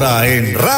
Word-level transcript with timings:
Ahora 0.00 0.28
en 0.28 0.54
Radio 0.54 0.77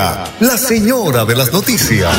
la 0.00 0.56
señora 0.56 1.26
de 1.26 1.36
las 1.36 1.52
noticias. 1.52 2.10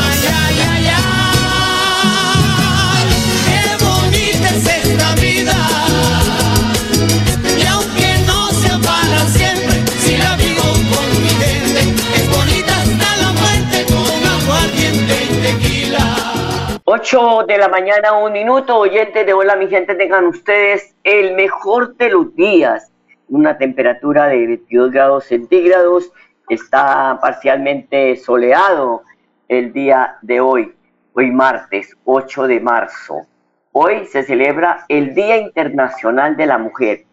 Qué 3.48 3.84
bonita 3.84 4.50
es 4.50 4.68
esta 4.86 5.16
vida. 5.16 5.56
Y 7.58 7.66
aunque 7.66 8.10
no 8.28 8.50
sea 8.52 8.78
para 8.78 9.26
siempre, 9.30 9.84
si 10.00 10.16
la 10.16 10.36
vivo 10.36 10.62
con 10.62 11.24
mi 11.24 11.30
gente, 11.30 11.80
es 12.18 12.30
bonita 12.30 12.72
hasta 12.84 13.18
la 13.18 13.32
muerte 13.32 13.86
con 13.88 14.22
aguardiente 14.30 15.16
y 15.24 15.42
tequila. 15.42 16.82
8 16.84 17.46
de 17.48 17.58
la 17.58 17.68
mañana, 17.68 18.14
un 18.14 18.32
minuto, 18.32 18.78
oyentes 18.78 19.26
de 19.26 19.34
Hola 19.34 19.56
mi 19.56 19.68
gente, 19.68 19.96
tengan 19.96 20.28
ustedes 20.28 20.94
el 21.04 21.34
mejor 21.34 21.96
de 21.96 22.12
los 22.12 22.36
días. 22.36 22.92
Una 23.28 23.58
temperatura 23.58 24.28
de 24.28 24.46
22 24.46 24.92
grados 24.92 25.24
centígrados, 25.26 26.12
está 26.54 27.18
parcialmente 27.22 28.18
soleado 28.18 29.04
el 29.48 29.72
día 29.72 30.18
de 30.22 30.42
hoy, 30.42 30.74
hoy 31.14 31.32
martes 31.32 31.96
8 32.04 32.48
de 32.48 32.60
marzo. 32.60 33.26
Hoy 33.72 34.06
se 34.08 34.24
celebra 34.24 34.84
el 34.90 35.16
Día 35.16 35.38
Internacional 35.38 36.36
de 36.36 36.46
la 36.46 36.58
Mujer. 36.58 37.06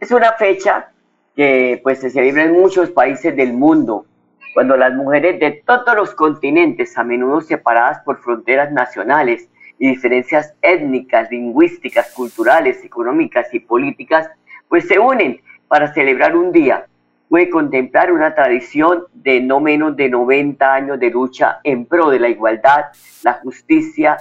Es 0.00 0.10
una 0.10 0.32
fecha 0.32 0.90
que 1.36 1.80
pues 1.82 2.00
se 2.00 2.08
celebra 2.08 2.44
en 2.44 2.52
muchos 2.52 2.90
países 2.90 3.36
del 3.36 3.52
mundo, 3.52 4.06
cuando 4.54 4.74
las 4.74 4.94
mujeres 4.94 5.38
de 5.38 5.62
todos 5.66 5.94
los 5.94 6.14
continentes, 6.14 6.96
a 6.96 7.04
menudo 7.04 7.42
separadas 7.42 7.98
por 8.06 8.22
fronteras 8.22 8.72
nacionales 8.72 9.50
y 9.78 9.88
diferencias 9.88 10.54
étnicas, 10.62 11.30
lingüísticas, 11.30 12.14
culturales, 12.14 12.82
económicas 12.82 13.52
y 13.52 13.60
políticas, 13.60 14.30
pues 14.66 14.88
se 14.88 14.98
unen 14.98 15.42
para 15.68 15.92
celebrar 15.92 16.34
un 16.34 16.52
día. 16.52 16.86
Puede 17.28 17.50
contemplar 17.50 18.10
una 18.12 18.34
tradición 18.34 19.04
de 19.12 19.40
no 19.40 19.60
menos 19.60 19.96
de 19.96 20.08
90 20.08 20.72
años 20.74 20.98
de 20.98 21.10
lucha 21.10 21.60
en 21.62 21.84
pro 21.84 22.08
de 22.10 22.18
la 22.18 22.28
igualdad, 22.28 22.86
la 23.22 23.34
justicia, 23.34 24.16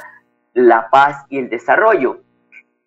la 0.53 0.89
paz 0.89 1.25
y 1.29 1.37
el 1.37 1.49
desarrollo. 1.49 2.21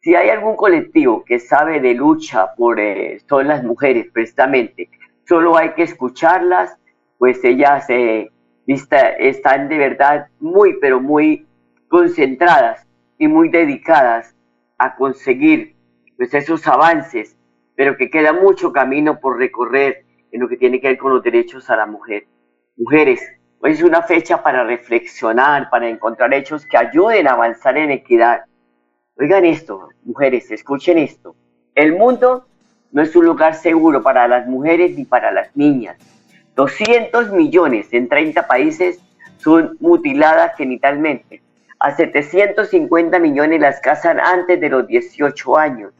Si 0.02 0.14
hay 0.14 0.28
algún 0.30 0.56
colectivo 0.56 1.24
que 1.24 1.38
sabe 1.38 1.80
de 1.80 1.94
lucha 1.94 2.54
por 2.54 2.80
eh, 2.80 3.18
las 3.44 3.64
mujeres, 3.64 4.08
precisamente, 4.12 4.90
solo 5.26 5.56
hay 5.56 5.70
que 5.70 5.84
escucharlas, 5.84 6.76
pues 7.18 7.42
ellas 7.44 7.88
eh, 7.88 8.30
está- 8.66 9.10
están 9.10 9.68
de 9.68 9.78
verdad 9.78 10.26
muy, 10.38 10.78
pero 10.80 11.00
muy 11.00 11.46
concentradas 11.88 12.86
y 13.18 13.26
muy 13.28 13.48
dedicadas 13.48 14.34
a 14.78 14.96
conseguir 14.96 15.74
pues 16.16 16.32
esos 16.34 16.66
avances, 16.66 17.36
pero 17.74 17.96
que 17.96 18.10
queda 18.10 18.32
mucho 18.32 18.72
camino 18.72 19.20
por 19.20 19.38
recorrer 19.38 20.04
en 20.32 20.40
lo 20.40 20.48
que 20.48 20.56
tiene 20.56 20.80
que 20.80 20.88
ver 20.88 20.98
con 20.98 21.12
los 21.12 21.22
derechos 21.22 21.68
a 21.70 21.76
la 21.76 21.86
mujer. 21.86 22.26
Mujeres, 22.76 23.20
hoy 23.60 23.72
es 23.72 23.82
una 23.82 24.02
fecha 24.02 24.42
para 24.42 24.64
reflexionar, 24.64 25.68
para 25.70 25.88
encontrar 25.88 26.32
hechos 26.34 26.64
que 26.66 26.76
ayuden 26.76 27.26
a 27.26 27.32
avanzar 27.32 27.76
en 27.76 27.90
equidad. 27.90 28.44
Oigan 29.16 29.44
esto, 29.44 29.88
mujeres, 30.04 30.50
escuchen 30.50 30.98
esto. 30.98 31.34
El 31.74 31.96
mundo 31.96 32.46
no 32.92 33.02
es 33.02 33.14
un 33.14 33.26
lugar 33.26 33.54
seguro 33.54 34.02
para 34.02 34.26
las 34.26 34.46
mujeres 34.46 34.96
ni 34.96 35.04
para 35.04 35.30
las 35.30 35.54
niñas. 35.56 35.96
200 36.56 37.32
millones 37.32 37.92
en 37.92 38.08
30 38.08 38.46
países 38.46 39.00
son 39.38 39.76
mutiladas 39.80 40.56
genitalmente. 40.56 41.42
A 41.78 41.94
750 41.96 43.18
millones 43.18 43.60
las 43.60 43.80
casan 43.80 44.20
antes 44.20 44.60
de 44.60 44.68
los 44.68 44.86
18 44.86 45.56
años. 45.56 45.92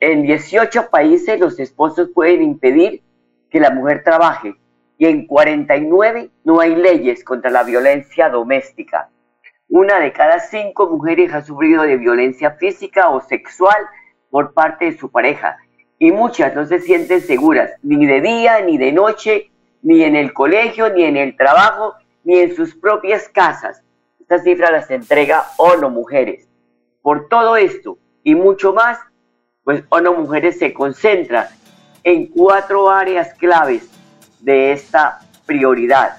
En 0.00 0.22
18 0.22 0.90
países 0.90 1.40
los 1.40 1.58
esposos 1.58 2.10
pueden 2.14 2.42
impedir 2.42 3.02
que 3.52 3.60
la 3.60 3.70
mujer 3.70 4.02
trabaje 4.02 4.54
y 4.96 5.06
en 5.06 5.26
49 5.26 6.30
no 6.44 6.60
hay 6.60 6.74
leyes 6.74 7.22
contra 7.22 7.50
la 7.50 7.62
violencia 7.62 8.30
doméstica. 8.30 9.10
Una 9.68 10.00
de 10.00 10.10
cada 10.10 10.40
cinco 10.40 10.88
mujeres 10.88 11.34
ha 11.34 11.42
sufrido 11.42 11.82
de 11.82 11.98
violencia 11.98 12.52
física 12.52 13.10
o 13.10 13.20
sexual 13.20 13.76
por 14.30 14.54
parte 14.54 14.86
de 14.86 14.96
su 14.96 15.10
pareja 15.10 15.58
y 15.98 16.12
muchas 16.12 16.54
no 16.54 16.64
se 16.64 16.80
sienten 16.80 17.20
seguras 17.20 17.70
ni 17.82 18.06
de 18.06 18.22
día 18.22 18.62
ni 18.62 18.78
de 18.78 18.90
noche, 18.90 19.50
ni 19.82 20.02
en 20.02 20.16
el 20.16 20.32
colegio, 20.32 20.88
ni 20.88 21.04
en 21.04 21.18
el 21.18 21.36
trabajo, 21.36 21.94
ni 22.24 22.38
en 22.38 22.56
sus 22.56 22.74
propias 22.74 23.28
casas. 23.28 23.82
Estas 24.18 24.44
cifras 24.44 24.72
las 24.72 24.90
entrega 24.90 25.44
ONU 25.58 25.90
Mujeres. 25.90 26.48
Por 27.02 27.28
todo 27.28 27.56
esto 27.56 27.98
y 28.24 28.34
mucho 28.34 28.72
más, 28.72 28.98
pues 29.62 29.84
ONU 29.90 30.14
Mujeres 30.14 30.58
se 30.58 30.72
concentra 30.72 31.50
en 32.04 32.26
cuatro 32.26 32.90
áreas 32.90 33.34
claves 33.34 33.84
de 34.40 34.72
esta 34.72 35.20
prioridad. 35.46 36.16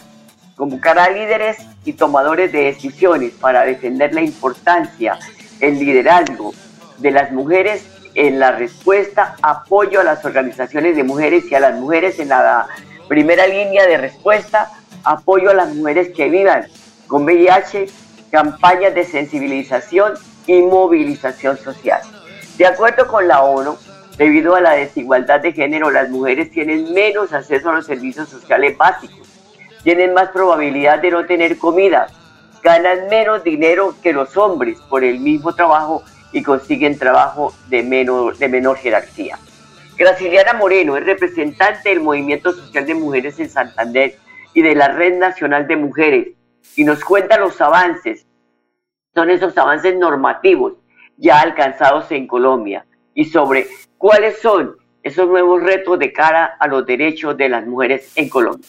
Convocar 0.56 1.00
a 1.00 1.10
líderes 1.10 1.58
y 1.84 1.94
tomadores 1.94 2.52
de 2.52 2.66
decisiones 2.66 3.34
para 3.34 3.66
defender 3.66 4.14
la 4.14 4.22
importancia, 4.22 5.18
el 5.60 5.80
liderazgo 5.80 6.54
de 7.00 7.12
las 7.12 7.32
mujeres 7.32 7.88
en 8.16 8.40
la 8.40 8.52
respuesta, 8.52 9.36
apoyo 9.42 10.00
a 10.00 10.04
las 10.04 10.24
organizaciones 10.24 10.96
de 10.96 11.04
mujeres 11.04 11.52
y 11.52 11.56
a 11.56 11.60
las 11.60 11.76
mujeres 11.76 12.20
en 12.20 12.30
la 12.30 12.68
primera 13.08 13.48
línea 13.48 13.88
de 13.88 13.98
respuesta, 13.98 14.72
apoyo 15.04 15.50
a 15.50 15.54
las 15.54 15.74
mujeres 15.74 16.10
que 16.16 16.30
vivan 16.30 16.68
con 17.08 17.24
VIH, 17.24 17.88
campañas 18.32 18.94
de 18.94 19.04
sensibilización 19.04 20.14
y 20.48 20.62
movilización 20.62 21.58
social. 21.58 22.02
De 22.58 22.66
acuerdo 22.68 23.08
con 23.08 23.28
la 23.28 23.42
ONU, 23.42 23.78
debido 24.18 24.56
a 24.56 24.62
la 24.62 24.74
desigualdad 24.74 25.42
de 25.42 25.54
género, 25.54 25.92
las 25.92 26.10
mujeres 26.10 26.52
tienen 26.52 26.94
menos 26.94 27.34
acceso 27.34 27.70
a 27.70 27.74
los 27.74 27.86
servicios 27.86 28.30
sociales 28.30 28.78
básicos, 28.78 29.28
tienen 29.84 30.14
más 30.14 30.30
probabilidad 30.30 31.00
de 31.00 31.12
no 31.12 31.26
tener 31.26 31.58
comida, 31.58 32.08
ganan 32.62 33.08
menos 33.10 33.44
dinero 33.44 33.96
que 34.02 34.14
los 34.14 34.38
hombres 34.38 34.80
por 34.90 35.04
el 35.04 35.20
mismo 35.20 35.54
trabajo 35.54 36.04
y 36.32 36.42
consiguen 36.42 36.98
trabajo 36.98 37.54
de 37.68 37.84
menor, 37.84 38.38
de 38.38 38.48
menor 38.48 38.78
jerarquía. 38.78 39.38
Graciliana 39.98 40.54
Moreno 40.54 40.98
es 40.98 41.06
representante 41.06 41.90
del 41.90 42.00
Movimiento 42.00 42.52
Social 42.52 42.86
de 42.86 42.96
Mujeres 42.96 43.40
en 43.40 43.50
Santander 43.50 44.18
y 44.54 44.62
de 44.62 44.76
la 44.76 44.88
Red 44.88 45.20
Nacional 45.20 45.68
de 45.68 45.76
Mujeres 45.76 46.28
y 46.76 46.84
nos 46.84 47.04
cuenta 47.04 47.38
los 47.38 47.60
avances, 47.62 48.26
son 49.14 49.30
esos 49.30 49.56
avances 49.58 49.96
normativos 49.96 50.74
ya 51.18 51.40
alcanzados 51.42 52.12
en 52.12 52.26
Colombia 52.26 52.86
y 53.14 53.26
sobre 53.26 53.68
cuáles 54.04 54.36
son 54.42 54.76
esos 55.02 55.30
nuevos 55.30 55.64
retos 55.64 55.98
de 55.98 56.12
cara 56.12 56.58
a 56.60 56.68
los 56.68 56.86
derechos 56.86 57.38
de 57.38 57.48
las 57.48 57.66
mujeres 57.66 58.12
en 58.18 58.28
Colombia. 58.28 58.68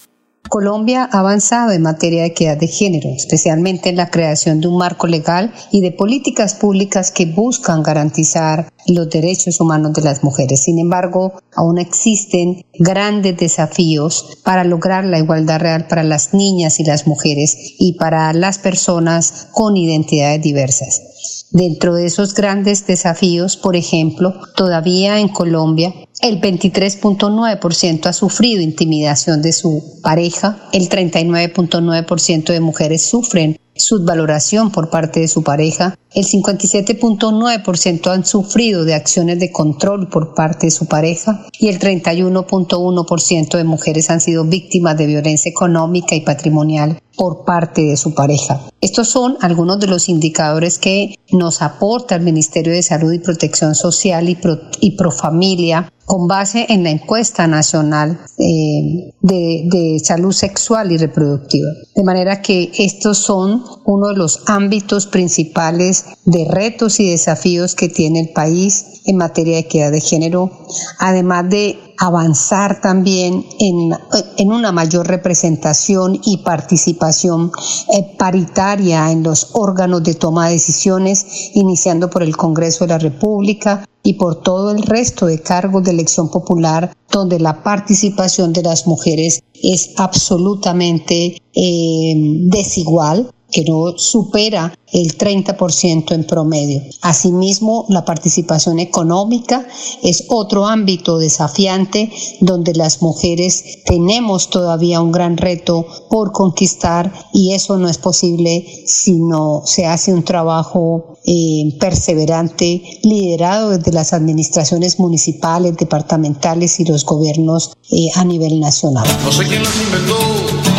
Colombia 0.48 1.08
ha 1.10 1.18
avanzado 1.18 1.72
en 1.72 1.82
materia 1.82 2.20
de 2.20 2.28
equidad 2.28 2.56
de 2.56 2.68
género, 2.68 3.08
especialmente 3.16 3.88
en 3.88 3.96
la 3.96 4.10
creación 4.10 4.60
de 4.60 4.68
un 4.68 4.78
marco 4.78 5.08
legal 5.08 5.52
y 5.72 5.80
de 5.80 5.90
políticas 5.90 6.54
públicas 6.54 7.10
que 7.10 7.26
buscan 7.26 7.82
garantizar 7.82 8.70
los 8.86 9.10
derechos 9.10 9.60
humanos 9.60 9.94
de 9.94 10.02
las 10.02 10.22
mujeres. 10.22 10.62
Sin 10.62 10.78
embargo, 10.78 11.32
aún 11.56 11.78
existen 11.78 12.64
grandes 12.78 13.36
desafíos 13.36 14.38
para 14.44 14.62
lograr 14.62 15.04
la 15.04 15.18
igualdad 15.18 15.58
real 15.58 15.88
para 15.88 16.04
las 16.04 16.32
niñas 16.32 16.78
y 16.78 16.84
las 16.84 17.08
mujeres 17.08 17.56
y 17.80 17.94
para 17.94 18.32
las 18.34 18.58
personas 18.58 19.48
con 19.50 19.76
identidades 19.76 20.42
diversas. 20.42 21.13
Dentro 21.54 21.94
de 21.94 22.06
esos 22.06 22.34
grandes 22.34 22.84
desafíos, 22.84 23.56
por 23.56 23.76
ejemplo, 23.76 24.34
todavía 24.56 25.20
en 25.20 25.28
Colombia 25.28 25.94
el 26.20 26.40
23.9% 26.40 28.06
ha 28.06 28.12
sufrido 28.12 28.60
intimidación 28.60 29.40
de 29.40 29.52
su 29.52 30.00
pareja, 30.02 30.58
el 30.72 30.88
39.9% 30.88 32.46
de 32.46 32.58
mujeres 32.58 33.02
sufren 33.02 33.56
subvaloración 33.76 34.72
por 34.72 34.90
parte 34.90 35.20
de 35.20 35.28
su 35.28 35.44
pareja, 35.44 35.96
el 36.14 36.24
57.9% 36.24 38.10
han 38.10 38.24
sufrido 38.24 38.84
de 38.84 38.94
acciones 38.94 39.40
de 39.40 39.50
control 39.50 40.08
por 40.08 40.34
parte 40.34 40.66
de 40.66 40.70
su 40.70 40.86
pareja 40.86 41.46
y 41.58 41.68
el 41.68 41.78
31.1% 41.78 43.56
de 43.56 43.64
mujeres 43.64 44.10
han 44.10 44.20
sido 44.20 44.44
víctimas 44.44 44.96
de 44.96 45.06
violencia 45.06 45.50
económica 45.50 46.14
y 46.14 46.20
patrimonial 46.20 47.00
por 47.16 47.44
parte 47.44 47.82
de 47.82 47.96
su 47.96 48.14
pareja. 48.14 48.60
Estos 48.80 49.08
son 49.08 49.36
algunos 49.40 49.80
de 49.80 49.86
los 49.86 50.08
indicadores 50.08 50.78
que 50.78 51.16
nos 51.30 51.62
aporta 51.62 52.14
el 52.14 52.22
Ministerio 52.22 52.72
de 52.72 52.82
Salud 52.82 53.12
y 53.12 53.18
Protección 53.18 53.74
Social 53.74 54.28
y, 54.28 54.36
Pro, 54.36 54.58
Profamilia 54.96 55.90
con 56.04 56.28
base 56.28 56.66
en 56.68 56.84
la 56.84 56.90
encuesta 56.90 57.46
nacional 57.46 58.20
eh, 58.38 59.12
de, 59.22 60.00
salud 60.02 60.32
sexual 60.32 60.92
y 60.92 60.98
reproductiva. 60.98 61.70
De 61.94 62.02
manera 62.02 62.42
que 62.42 62.70
estos 62.76 63.18
son 63.18 63.64
uno 63.86 64.08
de 64.08 64.16
los 64.16 64.42
ámbitos 64.46 65.06
principales 65.06 66.03
de 66.24 66.44
retos 66.44 67.00
y 67.00 67.10
desafíos 67.10 67.74
que 67.74 67.88
tiene 67.88 68.20
el 68.20 68.30
país 68.30 69.00
en 69.04 69.16
materia 69.16 69.54
de 69.54 69.60
equidad 69.60 69.92
de 69.92 70.00
género, 70.00 70.50
además 70.98 71.48
de 71.50 71.78
avanzar 71.98 72.80
también 72.80 73.44
en, 73.60 73.92
en 74.38 74.52
una 74.52 74.72
mayor 74.72 75.06
representación 75.06 76.18
y 76.24 76.38
participación 76.38 77.52
eh, 77.92 78.16
paritaria 78.18 79.10
en 79.10 79.22
los 79.22 79.50
órganos 79.52 80.02
de 80.02 80.14
toma 80.14 80.46
de 80.46 80.54
decisiones, 80.54 81.50
iniciando 81.54 82.10
por 82.10 82.22
el 82.22 82.36
Congreso 82.36 82.84
de 82.84 82.88
la 82.88 82.98
República 82.98 83.86
y 84.02 84.14
por 84.14 84.42
todo 84.42 84.70
el 84.70 84.82
resto 84.82 85.26
de 85.26 85.40
cargos 85.40 85.82
de 85.84 85.90
elección 85.90 86.30
popular, 86.30 86.94
donde 87.10 87.38
la 87.38 87.62
participación 87.62 88.52
de 88.52 88.62
las 88.62 88.86
mujeres 88.86 89.42
es 89.54 89.92
absolutamente 89.96 91.38
eh, 91.54 92.14
desigual 92.50 93.30
que 93.54 93.62
no 93.62 93.96
supera 93.96 94.76
el 94.92 95.16
30% 95.16 96.12
en 96.12 96.24
promedio. 96.24 96.82
Asimismo, 97.02 97.86
la 97.88 98.04
participación 98.04 98.80
económica 98.80 99.64
es 100.02 100.24
otro 100.28 100.66
ámbito 100.66 101.18
desafiante 101.18 102.12
donde 102.40 102.74
las 102.74 103.00
mujeres 103.00 103.82
tenemos 103.84 104.50
todavía 104.50 105.00
un 105.00 105.12
gran 105.12 105.36
reto 105.36 105.86
por 106.10 106.32
conquistar 106.32 107.12
y 107.32 107.52
eso 107.52 107.76
no 107.76 107.88
es 107.88 107.98
posible 107.98 108.66
si 108.86 109.20
no 109.20 109.62
se 109.64 109.86
hace 109.86 110.12
un 110.12 110.24
trabajo 110.24 111.16
eh, 111.24 111.76
perseverante 111.78 112.82
liderado 113.02 113.70
desde 113.70 113.92
las 113.92 114.12
administraciones 114.12 114.98
municipales, 114.98 115.76
departamentales 115.76 116.80
y 116.80 116.84
los 116.86 117.04
gobiernos 117.04 117.76
eh, 117.92 118.08
a 118.16 118.24
nivel 118.24 118.58
nacional. 118.58 119.06
No 119.24 119.30
sé 119.30 119.44
quién 119.44 119.62
inventó 119.62 120.73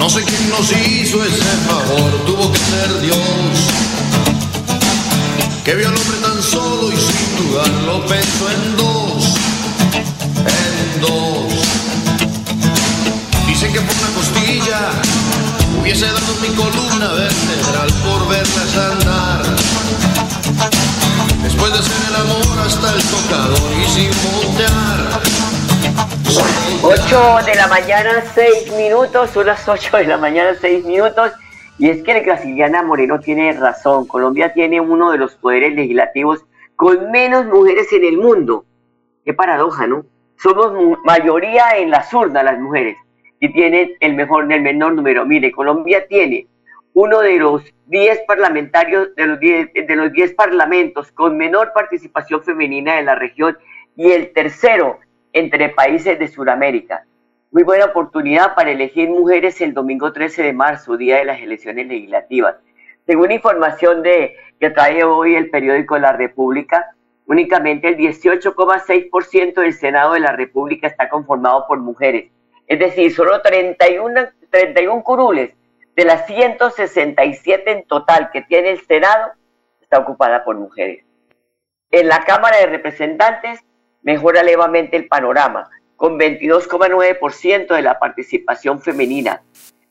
no 0.00 0.08
sé 0.08 0.22
quién 0.24 0.48
nos 0.48 0.72
hizo 0.72 1.22
ese 1.22 1.42
favor, 1.68 2.10
tuvo 2.24 2.50
que 2.50 2.58
ser 2.58 3.00
Dios. 3.02 3.18
Que 5.62 5.74
vio 5.74 5.88
al 5.88 5.94
hombre 5.94 6.16
tan 6.22 6.42
solo 6.42 6.90
y 6.90 6.96
sin 6.96 7.36
dudarlo 7.36 8.06
pensó 8.06 8.50
en 8.50 8.76
dos, 8.78 9.24
en 10.56 11.00
dos. 11.02 11.52
Dicen 13.46 13.72
que 13.74 13.80
por 13.82 13.94
una 13.94 14.10
costilla 14.16 14.90
hubiese 15.78 16.06
dado 16.06 16.34
mi 16.40 16.48
columna 16.48 17.08
vertebral 17.12 17.92
por 18.02 18.26
verlas 18.28 18.76
andar. 18.92 19.42
Después 21.42 21.72
de 21.74 21.78
hacer 21.78 22.00
el 22.08 22.16
amor 22.16 22.58
hasta 22.66 22.94
el 22.94 23.02
tocador 23.02 23.70
y 23.84 23.90
sin 23.90 24.10
voltear 24.32 24.99
8 26.30 27.44
de 27.44 27.56
la 27.56 27.66
mañana, 27.66 28.22
6 28.34 28.76
minutos, 28.76 29.30
son 29.30 29.46
las 29.46 29.68
8 29.68 29.96
de 29.96 30.04
la 30.04 30.16
mañana, 30.16 30.54
6 30.60 30.84
minutos. 30.84 31.32
Y 31.76 31.88
es 31.90 32.04
que 32.04 32.20
Graciliana 32.20 32.82
Moreno 32.84 33.18
tiene 33.18 33.52
razón. 33.52 34.06
Colombia 34.06 34.52
tiene 34.52 34.80
uno 34.80 35.10
de 35.10 35.18
los 35.18 35.34
poderes 35.34 35.74
legislativos 35.74 36.44
con 36.76 37.10
menos 37.10 37.46
mujeres 37.46 37.92
en 37.92 38.04
el 38.04 38.18
mundo. 38.18 38.64
Qué 39.24 39.34
paradoja, 39.34 39.88
¿no? 39.88 40.04
Somos 40.36 40.98
mayoría 41.04 41.76
en 41.76 41.90
las 41.90 42.14
urnas 42.14 42.44
las 42.44 42.60
mujeres 42.60 42.96
y 43.40 43.52
tienen 43.52 43.96
el 43.98 44.14
mejor, 44.14 44.52
el 44.52 44.62
menor 44.62 44.94
número. 44.94 45.26
Mire, 45.26 45.50
Colombia 45.50 46.06
tiene 46.06 46.46
uno 46.94 47.20
de 47.20 47.38
los 47.38 47.64
10 47.86 48.20
parlamentarios, 48.28 49.14
de 49.16 49.26
los 49.26 49.40
10, 49.40 49.72
de 49.74 49.96
los 49.96 50.12
10 50.12 50.34
parlamentos 50.34 51.10
con 51.10 51.36
menor 51.36 51.72
participación 51.74 52.40
femenina 52.44 52.94
de 52.94 53.02
la 53.02 53.16
región 53.16 53.58
y 53.96 54.12
el 54.12 54.32
tercero 54.32 55.00
entre 55.32 55.68
países 55.70 56.18
de 56.18 56.28
Sudamérica. 56.28 57.04
Muy 57.50 57.62
buena 57.62 57.86
oportunidad 57.86 58.54
para 58.54 58.70
elegir 58.70 59.08
mujeres 59.08 59.60
el 59.60 59.74
domingo 59.74 60.12
13 60.12 60.42
de 60.42 60.52
marzo, 60.52 60.96
día 60.96 61.16
de 61.16 61.24
las 61.24 61.40
elecciones 61.40 61.86
legislativas. 61.86 62.56
Según 63.06 63.32
información 63.32 64.02
de, 64.02 64.36
que 64.60 64.70
trae 64.70 65.02
hoy 65.02 65.34
el 65.34 65.50
periódico 65.50 65.98
La 65.98 66.12
República, 66.12 66.94
únicamente 67.26 67.88
el 67.88 67.96
18,6% 67.96 69.54
del 69.54 69.72
Senado 69.72 70.14
de 70.14 70.20
la 70.20 70.32
República 70.32 70.86
está 70.86 71.08
conformado 71.08 71.66
por 71.66 71.78
mujeres. 71.78 72.30
Es 72.66 72.78
decir, 72.78 73.12
solo 73.12 73.42
31, 73.42 74.28
31 74.50 75.02
curules 75.02 75.54
de 75.96 76.04
las 76.04 76.26
167 76.26 77.70
en 77.70 77.84
total 77.84 78.30
que 78.32 78.42
tiene 78.42 78.70
el 78.70 78.80
Senado 78.80 79.32
está 79.80 79.98
ocupada 79.98 80.44
por 80.44 80.56
mujeres. 80.56 81.04
En 81.90 82.08
la 82.08 82.20
Cámara 82.20 82.58
de 82.58 82.66
Representantes, 82.66 83.60
mejora 84.02 84.42
levemente 84.42 84.96
el 84.96 85.08
panorama, 85.08 85.68
con 85.96 86.18
22,9% 86.18 87.74
de 87.74 87.82
la 87.82 87.98
participación 87.98 88.80
femenina. 88.80 89.42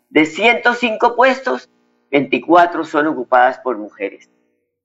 De 0.10 0.26
105 0.26 1.16
puestos, 1.16 1.70
24 2.12 2.84
son 2.84 3.08
ocupadas 3.08 3.60
por 3.60 3.78
mujeres. 3.78 4.30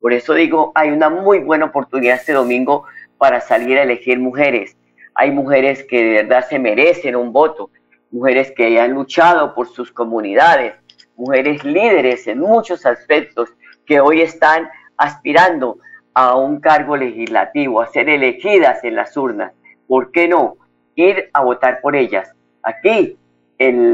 Por 0.01 0.13
eso 0.13 0.35
digo, 0.35 0.73
hay 0.75 0.91
una 0.91 1.09
muy 1.09 1.39
buena 1.39 1.67
oportunidad 1.67 2.17
este 2.17 2.35
domingo 2.35 2.85
para 3.17 3.41
salir 3.41 3.79
a 3.79 3.85
elegir 3.85 4.19
mujeres. 4.19 4.77
Hay 5.15 5.31
mujeres 5.31 5.85
que 5.85 6.05
de 6.05 6.23
verdad 6.23 6.47
se 6.47 6.59
merecen 6.59 7.17
un 7.17 7.33
voto, 7.33 7.71
mujeres 8.11 8.53
que 8.55 8.79
han 8.79 8.93
luchado 8.93 9.55
por 9.55 9.69
sus 9.69 9.91
comunidades, 9.91 10.75
mujeres 11.17 11.65
líderes 11.65 12.27
en 12.27 12.41
muchos 12.41 12.85
aspectos 12.85 13.49
que 13.87 14.01
hoy 14.01 14.21
están 14.21 14.69
aspirando 14.99 15.79
a 16.15 16.37
un 16.37 16.61
cargo 16.61 16.97
legislativo, 16.97 17.81
a 17.81 17.89
ser 17.89 18.09
elegidas 18.09 18.83
en 18.85 18.95
las 18.95 19.17
urnas. 19.17 19.53
¿Por 19.87 20.13
qué 20.13 20.29
no? 20.29 20.57
Ir 20.95 21.29
a 21.33 21.43
votar 21.43 21.81
por 21.81 21.97
ellas. 21.97 22.33
Aquí, 22.63 23.19
en, 23.59 23.93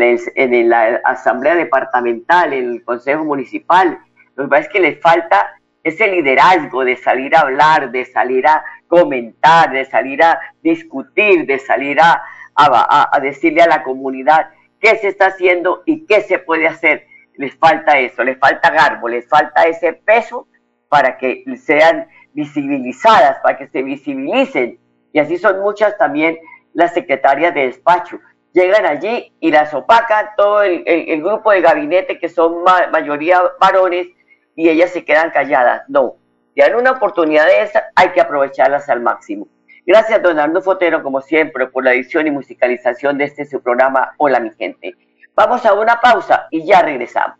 la 0.69 1.01
Asamblea 1.05 1.55
Departamental, 1.55 2.53
en 2.53 2.73
el 2.73 2.85
Consejo 2.85 3.25
Municipal, 3.25 3.99
lo 4.37 4.45
que 4.45 4.51
pasa 4.51 4.63
es 4.63 4.69
que 4.69 4.81
les 4.81 5.01
falta 5.01 5.55
ese 5.83 6.09
liderazgo 6.09 6.85
de 6.85 6.97
salir 6.97 7.35
a 7.35 7.41
hablar, 7.41 7.91
de 7.91 8.05
salir 8.05 8.47
a 8.47 8.63
comentar, 8.87 9.73
de 9.73 9.87
salir 9.87 10.23
a 10.23 10.39
discutir, 10.63 11.47
de 11.47 11.59
salir 11.59 11.99
a, 12.01 12.23
a, 12.55 13.21
decirle 13.21 13.63
a 13.63 13.67
la 13.67 13.83
comunidad 13.83 14.51
qué 14.79 14.97
se 14.97 15.09
está 15.09 15.27
haciendo 15.29 15.83
y 15.87 16.05
qué 16.07 16.21
se 16.21 16.39
puede 16.39 16.67
hacer. 16.67 17.07
Les 17.37 17.57
falta 17.57 17.99
eso, 17.99 18.23
les 18.23 18.39
falta 18.39 18.71
garbo, 18.71 19.09
les 19.09 19.27
falta 19.27 19.63
ese 19.63 19.95
peso 19.95 20.47
para 20.91 21.17
que 21.17 21.45
sean 21.57 22.09
visibilizadas, 22.35 23.39
para 23.43 23.57
que 23.57 23.69
se 23.69 23.83
visibilicen. 23.83 24.79
Y 25.13 25.19
así 25.21 25.39
son 25.39 25.61
muchas 25.61 25.97
también 25.97 26.37
las 26.75 26.93
secretarias 26.93 27.55
de 27.55 27.67
despacho. 27.67 28.19
Llegan 28.53 28.85
allí 28.85 29.33
y 29.39 29.53
las 29.53 29.73
opacan 29.73 30.31
todo 30.37 30.63
el, 30.63 31.23
grupo 31.23 31.53
de 31.53 31.61
gabinete 31.61 32.19
que 32.19 32.29
son 32.29 32.65
mayoría 32.93 33.41
varones 33.61 34.09
y 34.57 34.69
ellas 34.69 34.91
se 34.91 35.05
quedan 35.05 35.31
calladas. 35.31 35.83
No, 35.89 36.17
si 36.55 36.61
hay 36.61 36.73
una 36.73 36.91
oportunidad 36.91 37.47
de 37.47 37.63
esa, 37.63 37.85
hay 37.95 38.09
que 38.09 38.21
aprovecharlas 38.21 38.89
al 38.89 39.01
máximo. 39.01 39.47
Gracias, 39.87 40.21
don 40.21 40.41
Arno 40.41 40.61
Fotero, 40.61 41.05
como 41.05 41.21
siempre, 41.21 41.69
por 41.69 41.85
la 41.85 41.93
edición 41.93 42.27
y 42.27 42.33
musicalización 42.33 43.17
de 43.17 43.25
este 43.25 43.45
su 43.45 43.63
programa 43.63 44.13
Hola, 44.19 44.41
mi 44.41 44.51
gente. 44.51 44.97
Vamos 45.37 45.65
a 45.65 45.73
una 45.73 46.01
pausa 46.01 46.49
y 46.51 46.67
ya 46.67 46.83
regresamos. 46.83 47.40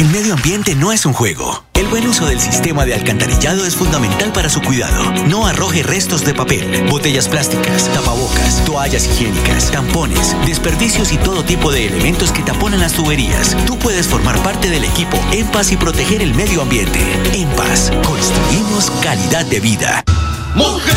El 0.00 0.08
medio 0.08 0.32
ambiente 0.32 0.74
no 0.74 0.92
es 0.92 1.04
un 1.04 1.12
juego. 1.12 1.62
El 1.74 1.86
buen 1.88 2.08
uso 2.08 2.24
del 2.24 2.40
sistema 2.40 2.86
de 2.86 2.94
alcantarillado 2.94 3.66
es 3.66 3.76
fundamental 3.76 4.32
para 4.32 4.48
su 4.48 4.62
cuidado. 4.62 5.12
No 5.26 5.46
arroje 5.46 5.82
restos 5.82 6.24
de 6.24 6.32
papel, 6.32 6.88
botellas 6.88 7.28
plásticas, 7.28 7.86
tapabocas, 7.92 8.64
toallas 8.64 9.04
higiénicas, 9.04 9.70
tampones, 9.70 10.34
desperdicios 10.46 11.12
y 11.12 11.18
todo 11.18 11.44
tipo 11.44 11.70
de 11.70 11.86
elementos 11.86 12.32
que 12.32 12.42
taponan 12.42 12.80
las 12.80 12.94
tuberías. 12.94 13.54
Tú 13.66 13.78
puedes 13.78 14.08
formar 14.08 14.42
parte 14.42 14.70
del 14.70 14.84
equipo 14.84 15.18
En 15.32 15.46
Paz 15.48 15.70
y 15.70 15.76
proteger 15.76 16.22
el 16.22 16.32
medio 16.32 16.62
ambiente. 16.62 17.00
En 17.34 17.50
Paz, 17.50 17.92
construimos 18.06 18.90
calidad 19.02 19.44
de 19.44 19.60
vida. 19.60 20.02
Mujer, 20.54 20.96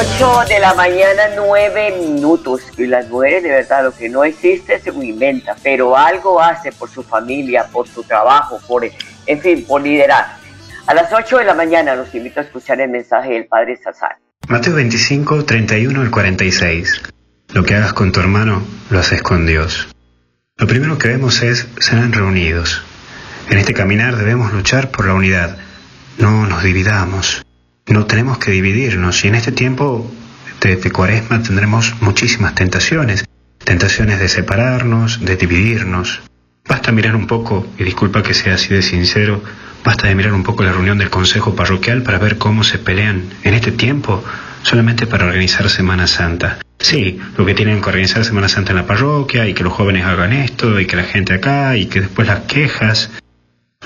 8 0.00 0.44
de 0.48 0.60
la 0.60 0.72
mañana, 0.72 1.24
9 1.36 1.98
minutos. 2.00 2.62
Y 2.78 2.86
las 2.86 3.06
mujeres, 3.10 3.42
de 3.42 3.50
verdad, 3.50 3.84
lo 3.84 3.92
que 3.92 4.08
no 4.08 4.24
existe 4.24 4.80
se 4.80 4.88
inventa, 4.88 5.54
pero 5.62 5.94
algo 5.94 6.40
hace 6.40 6.72
por 6.72 6.88
su 6.88 7.02
familia, 7.02 7.66
por 7.70 7.86
su 7.86 8.02
trabajo, 8.04 8.58
por, 8.66 8.82
en 8.82 9.40
fin, 9.42 9.62
por 9.66 9.82
liderar. 9.82 10.38
A 10.86 10.94
las 10.94 11.12
8 11.12 11.38
de 11.38 11.44
la 11.44 11.52
mañana 11.52 11.94
los 11.96 12.14
invito 12.14 12.40
a 12.40 12.44
escuchar 12.44 12.80
el 12.80 12.88
mensaje 12.88 13.32
del 13.34 13.44
Padre 13.44 13.76
Sazán. 13.76 14.16
Mateo 14.48 14.74
25, 14.74 15.44
31 15.44 16.00
al 16.00 16.10
46. 16.10 17.02
Lo 17.52 17.62
que 17.62 17.74
hagas 17.74 17.92
con 17.92 18.10
tu 18.10 18.20
hermano, 18.20 18.62
lo 18.88 19.00
haces 19.00 19.20
con 19.20 19.44
Dios. 19.44 19.86
Lo 20.56 20.66
primero 20.66 20.96
que 20.96 21.08
vemos 21.08 21.42
es 21.42 21.68
serán 21.78 22.14
reunidos. 22.14 22.82
En 23.50 23.58
este 23.58 23.74
caminar 23.74 24.16
debemos 24.16 24.50
luchar 24.54 24.90
por 24.90 25.06
la 25.06 25.12
unidad. 25.12 25.58
No 26.16 26.46
nos 26.46 26.62
dividamos. 26.62 27.42
No 27.90 28.06
tenemos 28.06 28.38
que 28.38 28.52
dividirnos. 28.52 29.24
Y 29.24 29.28
en 29.28 29.34
este 29.34 29.50
tiempo 29.50 30.08
de, 30.60 30.78
cuaresma 30.92 31.42
tendremos 31.42 31.96
muchísimas 32.00 32.54
tentaciones. 32.54 33.24
Tentaciones 33.64 34.20
de 34.20 34.28
separarnos, 34.28 35.24
de 35.24 35.36
dividirnos. 35.36 36.20
Basta 36.68 36.92
mirar 36.92 37.16
un 37.16 37.26
poco, 37.26 37.66
y 37.78 37.82
disculpa 37.82 38.22
que 38.22 38.32
sea 38.32 38.54
así 38.54 38.72
de 38.72 38.82
sincero, 38.82 39.42
basta 39.84 40.06
de 40.06 40.14
mirar 40.14 40.34
un 40.34 40.44
poco 40.44 40.62
la 40.62 40.70
reunión 40.70 40.98
del 40.98 41.10
Consejo 41.10 41.56
Parroquial 41.56 42.04
para 42.04 42.18
ver 42.18 42.38
cómo 42.38 42.62
se 42.62 42.78
pelean 42.78 43.24
en 43.42 43.54
este 43.54 43.72
tiempo 43.72 44.22
solamente 44.62 45.08
para 45.08 45.26
organizar 45.26 45.68
Semana 45.68 46.06
Santa. 46.06 46.58
Sí, 46.78 47.18
lo 47.36 47.44
que 47.44 47.54
tienen 47.54 47.80
que 47.80 47.88
organizar 47.88 48.24
Semana 48.24 48.48
Santa 48.48 48.70
en 48.70 48.76
la 48.76 48.86
parroquia 48.86 49.48
y 49.48 49.54
que 49.54 49.64
los 49.64 49.72
jóvenes 49.72 50.04
hagan 50.04 50.32
esto 50.32 50.78
y 50.78 50.86
que 50.86 50.96
la 50.96 51.02
gente 51.02 51.34
acá 51.34 51.76
y 51.76 51.86
que 51.86 52.02
después 52.02 52.28
las 52.28 52.40
quejas. 52.40 53.10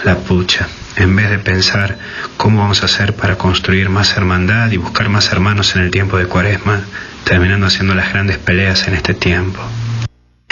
La 0.03 0.17
pucha, 0.17 0.69
en 0.97 1.15
vez 1.15 1.31
de 1.31 1.39
pensar 1.39 1.97
cómo 2.37 2.59
vamos 2.59 2.83
a 2.83 2.87
hacer 2.87 3.15
para 3.15 3.39
construir 3.39 3.89
más 3.89 4.17
hermandad 4.17 4.71
y 4.73 4.77
buscar 4.77 5.09
más 5.09 5.31
hermanos 5.33 5.77
en 5.77 5.83
el 5.83 5.91
tiempo 5.91 6.19
de 6.19 6.27
Cuaresma, 6.27 6.81
terminando 7.23 7.67
haciendo 7.67 7.95
las 7.95 8.13
grandes 8.13 8.37
peleas 8.39 8.87
en 8.89 8.95
este 8.95 9.15
tiempo. 9.15 9.61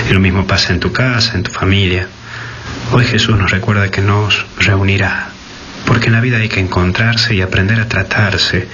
Y 0.09 0.13
lo 0.13 0.21
mismo 0.21 0.47
pasa 0.47 0.73
en 0.73 0.81
tu 0.81 0.93
casa, 0.93 1.35
en 1.35 1.43
tu 1.43 1.51
familia. 1.51 2.07
Hoy 2.93 3.05
Jesús 3.05 3.37
nos 3.37 3.51
recuerda 3.51 3.91
que 3.91 4.01
nos 4.01 4.47
reunirá, 4.59 5.29
porque 5.87 6.07
en 6.07 6.13
la 6.13 6.21
vida 6.21 6.39
hay 6.39 6.49
que 6.49 6.61
encontrarse 6.61 7.35
y 7.35 7.43
aprender 7.43 7.81
a 7.81 7.89
tratarse, 7.89 8.69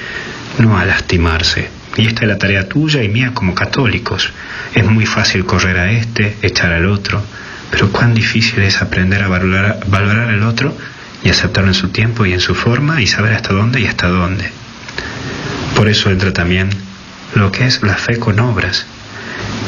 no 0.59 0.79
a 0.79 0.85
lastimarse. 0.85 1.71
Y 1.97 2.07
esta 2.07 2.23
es 2.23 2.29
la 2.29 2.39
tarea 2.39 2.69
tuya 2.69 3.03
y 3.03 3.09
mía 3.09 3.33
como 3.35 3.55
católicos. 3.55 4.33
Es 4.75 4.85
muy 4.85 5.07
fácil 5.07 5.45
correr 5.45 5.79
a 5.79 5.91
este, 5.91 6.37
echar 6.43 6.73
al 6.73 6.87
otro, 6.87 7.21
pero 7.71 7.91
cuán 7.91 8.15
difícil 8.15 8.63
es 8.63 8.81
aprender 8.81 9.23
a 9.23 9.29
valorar, 9.29 9.81
valorar 9.87 10.31
al 10.31 10.43
otro 10.43 10.77
y 11.23 11.31
aceptarlo 11.31 11.71
en 11.71 11.75
su 11.75 11.89
tiempo 11.89 12.27
y 12.27 12.33
en 12.33 12.41
su 12.41 12.55
forma 12.55 13.03
y 13.03 13.07
saber 13.07 13.35
hasta 13.35 13.53
dónde 13.53 13.81
y 13.81 13.87
hasta 13.87 14.09
dónde. 14.09 14.51
Por 15.75 15.89
eso 15.89 16.11
entra 16.11 16.33
también 16.33 16.71
lo 17.35 17.53
que 17.53 17.67
es 17.67 17.83
la 17.83 17.95
fe 17.95 18.19
con 18.19 18.41
obras. 18.41 18.87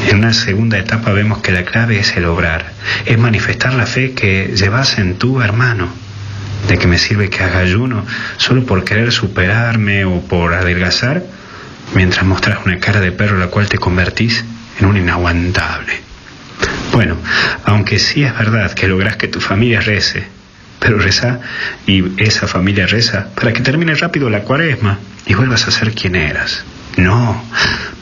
En 0.09 0.19
una 0.19 0.33
segunda 0.33 0.79
etapa 0.79 1.13
vemos 1.13 1.39
que 1.39 1.53
la 1.53 1.65
clave 1.65 1.99
es 1.99 2.17
el 2.17 2.25
obrar, 2.25 2.73
es 3.05 3.19
manifestar 3.19 3.75
la 3.75 3.87
fe 3.87 4.13
que 4.13 4.55
llevas 4.57 4.99
en 4.99 5.17
tu 5.19 5.41
hermano. 5.41 5.89
¿De 6.69 6.79
qué 6.79 6.87
me 6.87 6.99
sirve 6.99 7.31
que 7.31 7.43
haga 7.43 7.59
ayuno 7.59 8.05
solo 8.37 8.65
por 8.65 8.85
querer 8.85 9.13
superarme 9.13 10.05
o 10.05 10.21
por 10.21 10.55
adelgazar, 10.55 11.23
mientras 11.95 12.25
mostras 12.25 12.59
una 12.65 12.79
cara 12.79 13.01
de 13.01 13.13
perro 13.13 13.39
la 13.39 13.49
cual 13.49 13.69
te 13.69 13.79
convertís 13.79 14.45
en 14.79 14.87
un 14.87 14.97
inaguantable? 14.97 16.10
Bueno, 16.93 17.17
aunque 17.65 17.99
sí 17.99 18.23
es 18.23 18.37
verdad 18.37 18.73
que 18.73 18.89
logras 18.89 19.17
que 19.17 19.29
tu 19.29 19.41
familia 19.41 19.81
rece, 19.81 20.27
pero 20.79 20.99
reza 20.99 21.41
y 21.87 22.03
esa 22.23 22.47
familia 22.47 22.87
reza 22.87 23.29
para 23.35 23.53
que 23.53 23.61
termine 23.61 23.95
rápido 23.95 24.29
la 24.31 24.41
cuaresma 24.41 24.99
y 25.27 25.35
vuelvas 25.35 25.69
a 25.69 25.71
ser 25.71 25.93
quien 25.93 26.17
eras. 26.17 26.65
No, 26.97 27.43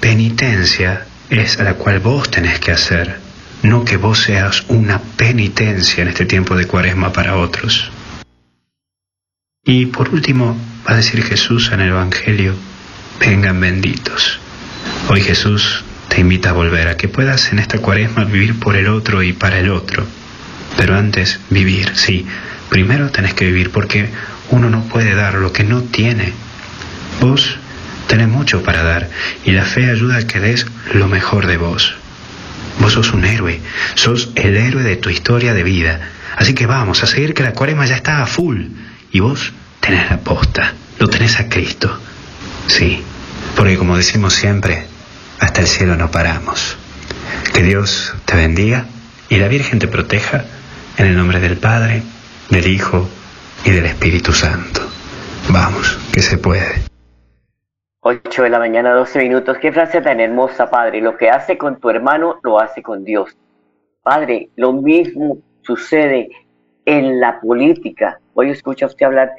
penitencia 0.01 1.07
es 1.31 1.59
la 1.59 1.75
cual 1.75 2.01
vos 2.01 2.31
tenés 2.31 2.59
que 2.59 2.73
hacer, 2.73 3.19
no 3.63 3.85
que 3.85 3.97
vos 3.97 4.21
seas 4.21 4.65
una 4.69 4.99
penitencia 4.99 6.03
en 6.03 6.09
este 6.09 6.25
tiempo 6.25 6.57
de 6.57 6.67
cuaresma 6.67 7.13
para 7.13 7.37
otros. 7.37 7.91
Y 9.65 9.87
por 9.87 10.09
último, 10.09 10.57
va 10.89 10.95
a 10.95 10.97
decir 10.97 11.23
Jesús 11.23 11.71
en 11.73 11.81
el 11.81 11.91
Evangelio, 11.91 12.55
vengan 13.21 13.61
benditos. 13.61 14.39
Hoy 15.09 15.21
Jesús 15.21 15.85
te 16.09 16.21
invita 16.21 16.51
a 16.51 16.53
volver, 16.53 16.89
a 16.89 16.97
que 16.97 17.09
puedas 17.09 17.53
en 17.53 17.59
esta 17.59 17.79
cuaresma 17.79 18.25
vivir 18.25 18.59
por 18.59 18.77
el 18.77 18.89
otro 18.89 19.23
y 19.23 19.33
para 19.33 19.59
el 19.59 19.71
otro. 19.71 20.07
Pero 20.77 20.97
antes, 20.97 21.41
vivir, 21.51 21.93
sí. 21.95 22.27
Primero 22.69 23.11
tenés 23.11 23.35
que 23.35 23.47
vivir 23.47 23.71
porque 23.71 24.09
uno 24.51 24.71
no 24.71 24.83
puede 24.85 25.15
dar 25.15 25.35
lo 25.35 25.53
que 25.53 25.65
no 25.65 25.83
tiene. 25.83 26.33
Vos 27.21 27.59
tenés 28.07 28.29
mucho 28.29 28.63
para 28.63 28.83
dar 28.83 29.11
y 29.45 29.53
la 29.53 29.65
fe 29.65 29.91
ayuda 29.91 30.19
a 30.19 30.27
que 30.27 30.41
des 30.41 30.67
lo 30.95 31.09
mejor 31.09 31.47
de 31.47 31.57
vos. 31.57 31.95
Vos 32.81 32.93
sos 32.93 33.13
un 33.13 33.25
héroe, 33.25 33.61
sos 33.95 34.31
el 34.35 34.57
héroe 34.57 34.83
de 34.83 34.97
tu 34.97 35.11
historia 35.11 35.55
de 35.55 35.63
vida. 35.63 36.01
Así 36.37 36.55
que 36.55 36.67
vamos 36.67 37.03
a 37.03 37.07
seguir 37.07 37.35
que 37.35 37.43
la 37.43 37.53
cuaresma 37.53 37.87
ya 37.87 37.97
está 37.97 38.23
a 38.23 38.27
full 38.27 38.67
y 39.11 39.21
vos 39.21 39.53
tenés 39.81 40.11
la 40.11 40.19
posta, 40.19 40.75
lo 40.99 41.09
tenés 41.09 41.41
a 41.41 41.49
Cristo. 41.49 41.99
Sí, 42.67 43.03
porque 43.57 43.77
como 43.77 43.97
decimos 43.97 44.35
siempre, 44.35 44.87
hasta 45.41 45.61
el 45.61 45.67
cielo 45.67 45.97
no 45.97 46.11
paramos. 46.11 46.77
Que 47.55 47.63
Dios 47.63 48.15
te 48.25 48.37
bendiga 48.37 48.87
y 49.29 49.37
la 49.37 49.49
Virgen 49.49 49.79
te 49.79 49.89
proteja 49.89 50.45
en 50.97 51.07
el 51.07 51.17
nombre 51.17 51.41
del 51.41 51.57
Padre, 51.57 52.03
del 52.51 52.67
Hijo 52.67 53.09
y 53.65 53.71
del 53.71 53.87
Espíritu 53.87 54.33
Santo. 54.33 54.81
Vamos, 55.51 55.99
que 56.13 56.21
se 56.21 56.39
puede. 56.39 56.89
8 58.01 58.43
de 58.43 58.49
la 58.49 58.59
mañana, 58.59 58.93
12 58.93 59.19
minutos. 59.19 59.59
Qué 59.59 59.73
frase 59.73 60.01
tan 60.01 60.21
hermosa, 60.21 60.71
Padre. 60.71 61.01
Lo 61.01 61.17
que 61.17 61.31
hace 61.31 61.59
con 61.59 61.79
tu 61.81 61.91
hermano, 61.91 62.39
lo 62.43 62.61
hace 62.61 62.83
con 62.83 63.05
Dios. 63.05 63.37
Padre, 64.03 64.51
lo 64.57 64.73
mismo 64.73 65.39
sucede 65.63 66.31
en 66.85 67.21
la 67.21 67.41
política. 67.41 68.19
Hoy 68.35 68.51
escucha 68.51 68.87
usted 68.87 69.07
hablar 69.07 69.33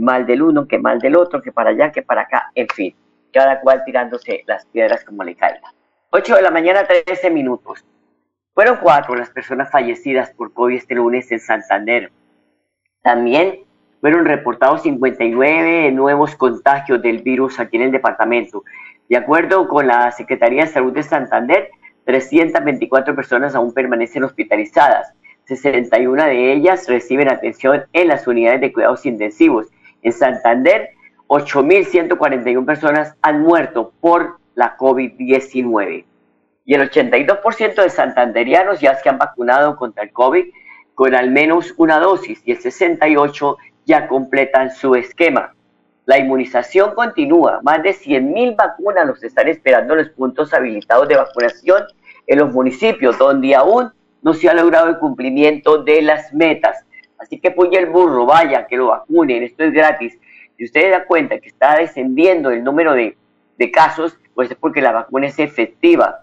mal 0.00 0.26
del 0.26 0.42
uno, 0.42 0.66
que 0.66 0.78
mal 0.78 0.98
del 0.98 1.16
otro, 1.16 1.40
que 1.40 1.52
para 1.52 1.70
allá, 1.70 1.92
que 1.92 2.02
para 2.02 2.22
acá, 2.22 2.50
en 2.54 2.68
fin. 2.68 2.94
Cada 3.32 3.60
cual 3.60 3.84
tirándose 3.84 4.42
las 4.46 4.64
piedras 4.66 5.04
como 5.04 5.24
le 5.24 5.34
caiga. 5.34 5.72
8 6.10 6.36
de 6.36 6.42
la 6.42 6.50
mañana, 6.50 6.86
13 6.86 7.30
minutos. 7.30 7.84
Fueron 8.54 8.78
cuatro 8.82 9.14
las 9.14 9.30
personas 9.30 9.70
fallecidas 9.70 10.30
por 10.30 10.52
COVID 10.52 10.76
este 10.76 10.94
lunes 10.94 11.30
en 11.30 11.38
Santander. 11.38 12.10
También 13.02 13.60
fueron 14.00 14.24
reportados 14.24 14.82
59 14.82 15.92
nuevos 15.92 16.34
contagios 16.34 17.02
del 17.02 17.22
virus 17.22 17.60
aquí 17.60 17.76
en 17.76 17.84
el 17.84 17.92
departamento. 17.92 18.64
De 19.08 19.16
acuerdo 19.16 19.68
con 19.68 19.86
la 19.86 20.10
Secretaría 20.12 20.64
de 20.64 20.72
Salud 20.72 20.92
de 20.92 21.02
Santander, 21.02 21.70
324 22.04 23.14
personas 23.14 23.54
aún 23.54 23.72
permanecen 23.72 24.24
hospitalizadas. 24.24 25.12
61 25.44 26.24
de 26.24 26.52
ellas 26.52 26.86
reciben 26.88 27.30
atención 27.30 27.84
en 27.92 28.08
las 28.08 28.26
unidades 28.26 28.60
de 28.60 28.72
cuidados 28.72 29.06
intensivos. 29.06 29.66
En 30.02 30.12
Santander, 30.12 30.90
8.141 31.28 32.64
personas 32.64 33.14
han 33.22 33.42
muerto 33.42 33.92
por 34.00 34.38
la 34.54 34.76
COVID-19. 34.76 36.04
Y 36.64 36.74
el 36.74 36.90
82% 36.90 37.82
de 37.82 37.90
santanderianos 37.90 38.80
ya 38.80 38.94
se 38.96 39.08
han 39.08 39.18
vacunado 39.18 39.76
contra 39.76 40.02
el 40.02 40.12
COVID 40.12 40.46
con 40.94 41.14
al 41.14 41.30
menos 41.30 41.72
una 41.76 42.00
dosis 42.00 42.42
y 42.44 42.52
el 42.52 42.58
68% 42.58 43.56
ya 43.86 44.08
completan 44.08 44.70
su 44.70 44.94
esquema. 44.96 45.54
La 46.06 46.18
inmunización 46.18 46.94
continúa. 46.94 47.60
Más 47.62 47.82
de 47.82 47.90
100.000 47.90 48.56
vacunas 48.56 49.06
los 49.06 49.22
están 49.22 49.48
esperando 49.48 49.94
en 49.94 50.00
los 50.00 50.08
puntos 50.10 50.52
habilitados 50.52 51.06
de 51.06 51.16
vacunación 51.16 51.84
en 52.26 52.38
los 52.38 52.52
municipios 52.52 53.16
donde 53.16 53.54
aún 53.54 53.92
no 54.22 54.34
se 54.34 54.48
ha 54.48 54.54
logrado 54.54 54.88
el 54.88 54.98
cumplimiento 54.98 55.82
de 55.82 56.02
las 56.02 56.32
metas. 56.32 56.84
Así 57.18 57.38
que 57.38 57.50
puñe 57.50 57.78
el 57.78 57.86
burro, 57.86 58.26
vaya, 58.26 58.66
que 58.66 58.76
lo 58.76 58.88
vacunen, 58.88 59.42
esto 59.42 59.64
es 59.64 59.72
gratis. 59.72 60.18
Si 60.58 60.64
usted 60.64 60.90
da 60.90 61.04
cuenta 61.04 61.38
que 61.38 61.48
está 61.48 61.76
descendiendo 61.76 62.50
el 62.50 62.64
número 62.64 62.92
de, 62.92 63.16
de 63.56 63.70
casos, 63.70 64.18
pues 64.34 64.50
es 64.50 64.56
porque 64.56 64.82
la 64.82 64.90
vacuna 64.90 65.28
es 65.28 65.38
efectiva. 65.38 66.22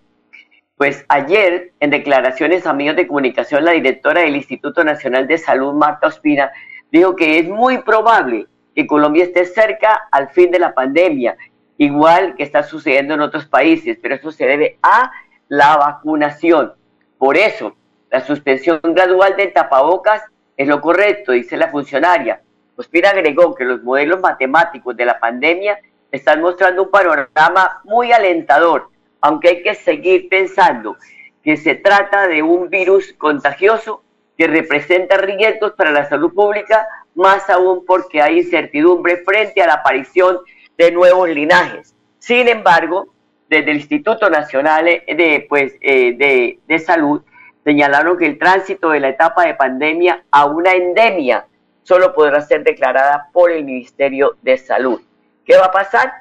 Pues 0.75 1.05
ayer, 1.07 1.71
en 1.79 1.89
declaraciones 1.89 2.67
a 2.67 2.73
medios 2.73 2.97
de 2.97 3.07
comunicación, 3.07 3.63
la 3.63 3.71
directora 3.71 4.21
del 4.21 4.35
Instituto 4.35 4.83
Nacional 4.83 5.25
de 5.25 5.37
Salud, 5.37 5.73
Marta 5.73 6.07
Ospina, 6.07 6.51
dijo 6.91 7.15
que 7.15 7.39
es 7.39 7.47
muy 7.47 7.77
probable 7.77 8.47
que 8.75 8.85
Colombia 8.85 9.23
esté 9.23 9.45
cerca 9.45 10.09
al 10.11 10.29
fin 10.31 10.51
de 10.51 10.59
la 10.59 10.73
pandemia, 10.73 11.37
igual 11.77 12.35
que 12.35 12.43
está 12.43 12.61
sucediendo 12.63 13.13
en 13.13 13.21
otros 13.21 13.45
países, 13.45 13.97
pero 14.01 14.15
eso 14.15 14.33
se 14.33 14.45
debe 14.45 14.77
a 14.81 15.11
la 15.47 15.77
vacunación. 15.77 16.73
Por 17.17 17.37
eso, 17.37 17.77
la 18.11 18.19
suspensión 18.19 18.81
gradual 18.83 19.37
del 19.37 19.53
tapabocas 19.53 20.23
es 20.57 20.67
lo 20.67 20.81
correcto, 20.81 21.31
dice 21.31 21.55
la 21.55 21.69
funcionaria. 21.69 22.41
Ospina 22.75 23.09
agregó 23.09 23.55
que 23.55 23.63
los 23.63 23.81
modelos 23.83 24.19
matemáticos 24.19 24.95
de 24.95 25.05
la 25.05 25.19
pandemia 25.19 25.79
están 26.11 26.41
mostrando 26.41 26.83
un 26.83 26.91
panorama 26.91 27.81
muy 27.83 28.11
alentador, 28.11 28.89
aunque 29.21 29.49
hay 29.49 29.63
que 29.63 29.75
seguir 29.75 30.29
pensando 30.29 30.97
que 31.43 31.57
se 31.57 31.75
trata 31.75 32.27
de 32.27 32.41
un 32.41 32.69
virus 32.69 33.13
contagioso 33.13 34.03
que 34.37 34.47
representa 34.47 35.17
riesgos 35.17 35.73
para 35.73 35.91
la 35.91 36.09
salud 36.09 36.33
pública, 36.33 36.85
más 37.13 37.49
aún 37.49 37.85
porque 37.85 38.21
hay 38.21 38.39
incertidumbre 38.39 39.17
frente 39.17 39.61
a 39.61 39.67
la 39.67 39.75
aparición 39.75 40.39
de 40.77 40.91
nuevos 40.91 41.29
linajes. 41.29 41.95
Sin 42.19 42.47
embargo, 42.47 43.07
desde 43.47 43.71
el 43.71 43.77
Instituto 43.77 44.29
Nacional 44.29 44.85
de, 44.85 45.45
pues, 45.47 45.75
eh, 45.79 46.13
de, 46.17 46.59
de 46.67 46.79
Salud 46.79 47.21
señalaron 47.63 48.17
que 48.17 48.25
el 48.25 48.37
tránsito 48.37 48.89
de 48.89 48.99
la 48.99 49.09
etapa 49.09 49.45
de 49.45 49.53
pandemia 49.53 50.23
a 50.31 50.45
una 50.45 50.73
endemia 50.73 51.45
solo 51.85 52.13
podrá 52.13 52.41
ser 52.41 52.63
declarada 52.63 53.29
por 53.31 53.51
el 53.51 53.63
Ministerio 53.63 54.35
de 54.41 54.57
Salud. 54.57 54.99
¿Qué 55.45 55.55
va 55.57 55.65
a 55.65 55.71
pasar? 55.71 56.11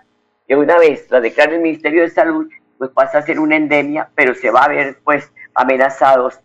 Que 0.46 0.54
una 0.56 0.76
vez 0.78 1.10
la 1.10 1.20
declare 1.20 1.56
el 1.56 1.62
Ministerio 1.62 2.02
de 2.02 2.10
Salud, 2.10 2.48
pues 2.78 2.90
pasa 2.90 3.18
a 3.18 3.22
ser 3.22 3.40
una 3.40 3.56
endemia, 3.56 4.08
pero 4.14 4.34
se 4.34 4.50
va 4.50 4.64
a 4.64 4.68
ver 4.68 4.98
pues 5.02 5.32
amenazados 5.54 6.38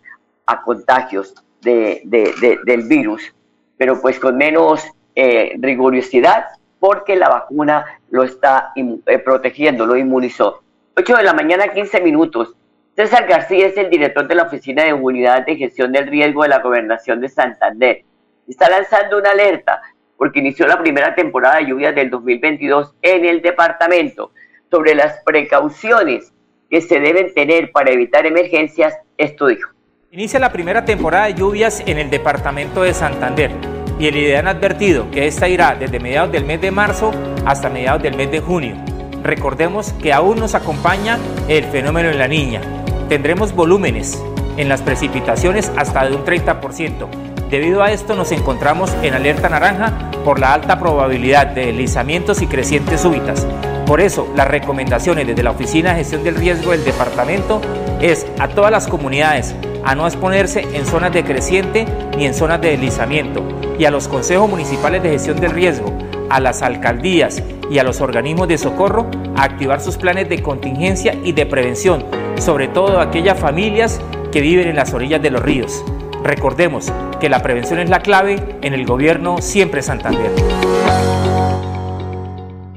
a 0.46 0.62
contagios 0.62 1.34
de, 1.62 2.02
de- 2.06 2.34
de- 2.40 2.60
del 2.66 2.88
virus, 2.88 3.34
pero 3.78 4.00
pues 4.02 4.20
con 4.20 4.38
menos 4.38 4.84
eh, 5.16 5.54
rigurosidad 5.60 6.46
porque 6.80 7.18
la 7.18 7.28
vacuna 7.28 7.86
lo 8.10 8.24
está 8.24 8.72
eh, 8.76 9.20
protegiendo, 9.20 9.86
lo 9.86 9.98
inmunizó. 9.98 10.64
8 10.96 11.18
de 11.18 11.24
la 11.24 11.34
mañana, 11.34 11.68
15 11.74 12.00
minutos. 12.02 12.56
César 12.96 13.28
García 13.28 13.68
es 13.68 13.78
el 13.78 13.90
director 13.90 14.28
de 14.28 14.36
la 14.36 14.44
Oficina 14.44 14.84
de 14.86 14.94
Unidad 14.94 15.46
de 15.46 15.58
Gestión 15.58 15.92
del 15.92 16.08
Riesgo 16.08 16.44
de 16.44 16.50
la 16.50 16.60
Gobernación 16.60 17.20
de 17.20 17.28
Santander. 17.30 18.04
Está 18.50 18.68
lanzando 18.68 19.20
una 19.20 19.32
alerta 19.32 19.80
porque 20.18 20.40
inició 20.40 20.66
la 20.68 20.80
primera 20.80 21.14
temporada 21.14 21.58
de 21.58 21.68
lluvias 21.68 21.94
del 21.94 22.10
2022 22.10 22.96
en 23.04 23.26
el 23.26 23.42
departamento 23.44 24.32
sobre 24.72 24.96
las 24.96 25.24
precauciones 25.24 26.34
que 26.70 26.82
se 26.82 27.00
deben 27.00 27.34
tener 27.34 27.72
para 27.72 27.92
evitar 27.92 28.26
emergencias. 28.26 28.98
Esto 29.18 29.48
dijo. 29.48 29.70
Inicia 30.12 30.40
la 30.40 30.52
primera 30.52 30.84
temporada 30.84 31.28
de 31.28 31.36
lluvias 31.36 31.84
en 31.86 32.00
el 32.00 32.10
departamento 32.10 32.82
de 32.82 32.94
Santander 32.96 33.52
y 34.00 34.08
el 34.08 34.18
IDEAN 34.18 34.48
ha 34.48 34.52
advertido 34.52 35.12
que 35.12 35.28
esta 35.28 35.48
irá 35.48 35.76
desde 35.76 36.00
mediados 36.00 36.32
del 36.32 36.46
mes 36.46 36.60
de 36.60 36.72
marzo 36.72 37.12
hasta 37.46 37.70
mediados 37.70 38.02
del 38.02 38.16
mes 38.16 38.32
de 38.32 38.40
junio. 38.40 38.76
Recordemos 39.22 39.94
que 39.94 40.12
aún 40.12 40.40
nos 40.40 40.56
acompaña 40.56 41.20
el 41.48 41.66
fenómeno 41.66 42.10
en 42.10 42.18
la 42.18 42.28
niña. 42.28 42.62
Tendremos 43.10 43.54
volúmenes 43.54 44.20
en 44.58 44.70
las 44.70 44.82
precipitaciones 44.82 45.72
hasta 45.78 46.08
de 46.08 46.16
un 46.16 46.26
30%. 46.26 47.29
Debido 47.50 47.82
a 47.82 47.92
esto 47.92 48.16
nos 48.16 48.32
encontramos 48.32 48.94
en 49.02 49.16
alerta 49.16 49.50
naranja 49.50 50.12
por 50.24 50.40
la 50.40 50.54
alta 50.54 50.78
probabilidad 50.78 51.48
de 51.48 51.68
deslizamientos 51.68 52.44
y 52.44 52.48
crecientes 52.48 53.02
súbitas. 53.02 53.48
Por 53.88 54.02
eso, 54.02 54.32
las 54.36 54.48
recomendaciones 54.48 55.26
desde 55.26 55.42
la 55.42 55.50
Oficina 55.50 55.90
de 55.90 56.00
Gestión 56.00 56.24
del 56.24 56.36
Riesgo 56.36 56.72
del 56.72 56.86
Departamento 56.86 57.60
es 58.02 58.28
a 58.38 58.50
todas 58.50 58.70
las 58.72 58.88
comunidades 58.88 59.56
a 59.84 59.96
no 59.96 60.06
exponerse 60.06 60.62
en 60.74 60.86
zonas 60.86 61.12
de 61.12 61.24
creciente 61.24 61.88
ni 62.16 62.28
en 62.28 62.36
zonas 62.36 62.62
de 62.62 62.70
deslizamiento 62.72 63.44
y 63.80 63.86
a 63.86 63.92
los 63.92 64.08
consejos 64.08 64.48
municipales 64.48 65.02
de 65.02 65.10
gestión 65.10 65.40
del 65.40 65.52
riesgo, 65.52 65.92
a 66.30 66.40
las 66.40 66.62
alcaldías 66.62 67.42
y 67.72 67.80
a 67.80 67.84
los 67.84 68.00
organismos 68.02 68.48
de 68.48 68.60
socorro 68.60 69.10
a 69.36 69.44
activar 69.44 69.82
sus 69.82 69.98
planes 69.98 70.30
de 70.30 70.44
contingencia 70.44 71.16
y 71.24 71.32
de 71.32 71.48
prevención, 71.48 72.06
sobre 72.38 72.68
todo 72.68 73.00
aquellas 73.00 73.40
familias 73.40 74.00
que 74.32 74.42
viven 74.42 74.68
en 74.68 74.76
las 74.76 74.94
orillas 74.94 75.22
de 75.24 75.32
los 75.32 75.42
ríos. 75.42 75.84
Recordemos 76.24 76.92
que 77.20 77.30
la 77.30 77.42
prevención 77.42 77.80
es 77.80 77.90
la 77.90 78.02
clave 78.02 78.38
en 78.62 78.74
el 78.74 78.86
gobierno 78.86 79.38
siempre 79.40 79.82
Santander. 79.82 80.32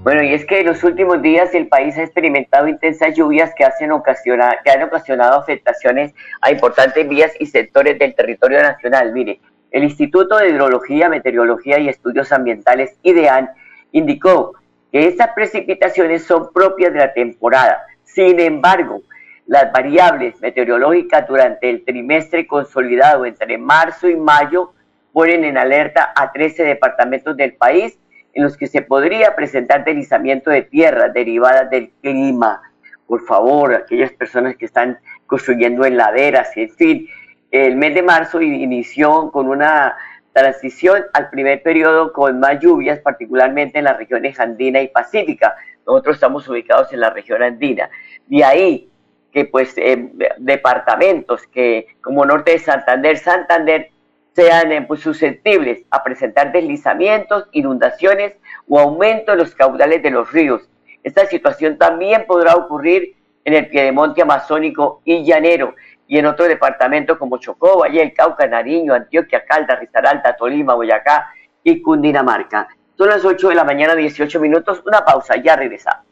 Bueno, 0.02 0.22
y 0.22 0.34
es 0.34 0.44
que 0.46 0.60
en 0.60 0.66
los 0.66 0.82
últimos 0.82 1.22
días 1.22 1.54
el 1.54 1.68
país 1.68 1.96
ha 1.96 2.02
experimentado 2.02 2.66
intensas 2.66 3.14
lluvias 3.14 3.52
que, 3.56 3.64
hacen 3.64 3.92
ocasiona- 3.92 4.58
que 4.64 4.70
han 4.70 4.82
ocasionado 4.82 5.38
afectaciones 5.38 6.12
a 6.40 6.50
importantes 6.50 7.08
vías 7.08 7.32
y 7.38 7.46
sectores 7.46 7.98
del 7.98 8.14
territorio 8.14 8.60
nacional. 8.62 9.12
Mire, 9.12 9.40
el 9.70 9.84
Instituto 9.84 10.36
de 10.38 10.50
Hidrología, 10.50 11.08
Meteorología 11.08 11.78
y 11.78 11.88
Estudios 11.88 12.32
Ambientales, 12.32 12.96
IDEAN, 13.02 13.50
indicó 13.92 14.54
que 14.90 15.06
estas 15.06 15.28
precipitaciones 15.34 16.24
son 16.24 16.52
propias 16.52 16.92
de 16.92 16.98
la 16.98 17.12
temporada. 17.12 17.82
Sin 18.04 18.38
embargo, 18.40 19.02
las 19.46 19.72
variables 19.72 20.40
meteorológicas 20.40 21.26
durante 21.26 21.68
el 21.68 21.84
trimestre 21.84 22.46
consolidado 22.46 23.26
entre 23.26 23.58
marzo 23.58 24.08
y 24.08 24.16
mayo 24.16 24.72
ponen 25.12 25.44
en 25.44 25.58
alerta 25.58 26.12
a 26.16 26.32
13 26.32 26.64
departamentos 26.64 27.36
del 27.36 27.54
país 27.54 27.98
en 28.34 28.44
los 28.44 28.56
que 28.56 28.66
se 28.66 28.82
podría 28.82 29.36
presentar 29.36 29.84
deslizamiento 29.84 30.50
de 30.50 30.62
tierras 30.62 31.12
derivadas 31.12 31.68
del 31.70 31.90
clima. 32.00 32.62
Por 33.06 33.24
favor, 33.26 33.74
aquellas 33.74 34.12
personas 34.12 34.56
que 34.56 34.64
están 34.64 34.98
construyendo 35.26 35.84
en 35.84 35.96
laderas, 35.96 36.56
en 36.56 36.70
fin, 36.70 37.08
el 37.50 37.76
mes 37.76 37.94
de 37.94 38.02
marzo 38.02 38.40
inició 38.40 39.30
con 39.30 39.48
una 39.48 39.94
transición 40.32 41.04
al 41.12 41.28
primer 41.28 41.62
periodo 41.62 42.12
con 42.12 42.40
más 42.40 42.58
lluvias, 42.60 43.00
particularmente 43.00 43.78
en 43.78 43.84
las 43.84 43.98
regiones 43.98 44.40
andina 44.40 44.80
y 44.80 44.88
pacífica. 44.88 45.54
Nosotros 45.86 46.16
estamos 46.16 46.48
ubicados 46.48 46.90
en 46.94 47.00
la 47.00 47.10
región 47.10 47.42
andina. 47.42 47.90
De 48.26 48.42
ahí 48.42 48.88
que 49.32 49.46
pues 49.46 49.72
eh, 49.76 50.10
departamentos 50.38 51.46
que 51.46 51.86
como 52.02 52.24
Norte 52.24 52.52
de 52.52 52.58
Santander, 52.58 53.18
Santander 53.18 53.90
sean 54.34 54.72
eh, 54.72 54.82
pues, 54.82 55.00
susceptibles 55.00 55.84
a 55.90 56.02
presentar 56.02 56.52
deslizamientos, 56.52 57.48
inundaciones 57.52 58.34
o 58.68 58.78
aumento 58.78 59.32
de 59.32 59.38
los 59.38 59.54
caudales 59.54 60.02
de 60.02 60.10
los 60.10 60.30
ríos. 60.32 60.68
Esta 61.02 61.26
situación 61.26 61.78
también 61.78 62.24
podrá 62.26 62.54
ocurrir 62.54 63.16
en 63.44 63.54
el 63.54 63.68
Piedemonte 63.68 64.22
Amazónico 64.22 65.00
y 65.04 65.24
Llanero 65.24 65.74
y 66.06 66.18
en 66.18 66.26
otros 66.26 66.48
departamentos 66.48 67.18
como 67.18 67.38
Chocó, 67.38 67.80
Valle 67.80 68.00
del 68.00 68.12
Cauca, 68.12 68.46
Nariño, 68.46 68.94
Antioquia, 68.94 69.44
Caldas, 69.44 69.80
Risaralda, 69.80 70.36
Tolima, 70.36 70.74
Boyacá 70.74 71.30
y 71.64 71.80
Cundinamarca. 71.80 72.68
Son 72.96 73.08
las 73.08 73.24
8 73.24 73.48
de 73.48 73.54
la 73.54 73.64
mañana, 73.64 73.94
18 73.94 74.38
minutos. 74.38 74.82
Una 74.86 75.04
pausa, 75.04 75.36
ya 75.36 75.56
regresamos. 75.56 76.11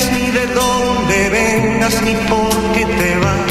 ni 1.99 2.15
por 2.29 2.49
qué 2.73 2.85
te 2.85 3.17
vas. 3.19 3.50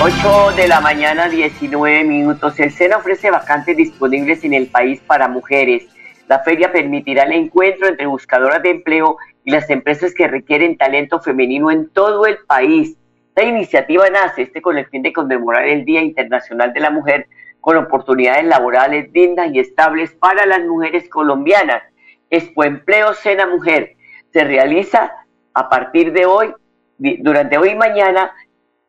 8 0.00 0.52
de 0.54 0.68
la 0.68 0.80
mañana, 0.80 1.28
19 1.28 2.04
minutos. 2.04 2.60
El 2.60 2.70
SENA 2.70 2.98
ofrece 2.98 3.32
vacantes 3.32 3.76
disponibles 3.76 4.44
en 4.44 4.54
el 4.54 4.68
país 4.68 5.00
para 5.00 5.26
mujeres. 5.26 5.88
La 6.28 6.38
feria 6.38 6.70
permitirá 6.70 7.24
el 7.24 7.32
encuentro 7.32 7.88
entre 7.88 8.06
buscadoras 8.06 8.62
de 8.62 8.70
empleo 8.70 9.16
y 9.42 9.50
las 9.50 9.68
empresas 9.70 10.14
que 10.14 10.28
requieren 10.28 10.76
talento 10.76 11.18
femenino 11.20 11.72
en 11.72 11.88
todo 11.88 12.26
el 12.26 12.38
país. 12.46 12.96
Esta 13.30 13.42
iniciativa 13.42 14.08
nace 14.08 14.42
este 14.42 14.62
con 14.62 14.78
el 14.78 14.86
fin 14.86 15.02
de 15.02 15.12
conmemorar 15.12 15.66
el 15.66 15.84
Día 15.84 16.00
Internacional 16.00 16.72
de 16.72 16.80
la 16.80 16.90
Mujer 16.90 17.26
con 17.60 17.76
oportunidades 17.76 18.44
laborales 18.44 19.12
dignas 19.12 19.52
y 19.52 19.58
estables 19.58 20.12
para 20.12 20.46
las 20.46 20.60
mujeres 20.64 21.08
colombianas. 21.08 21.82
Expo 22.30 22.62
Empleo 22.62 23.14
Sena 23.14 23.48
Mujer 23.48 23.96
se 24.32 24.44
realiza 24.44 25.10
a 25.54 25.68
partir 25.68 26.12
de 26.12 26.24
hoy, 26.24 26.54
durante 26.98 27.58
hoy 27.58 27.70
y 27.70 27.74
mañana, 27.74 28.30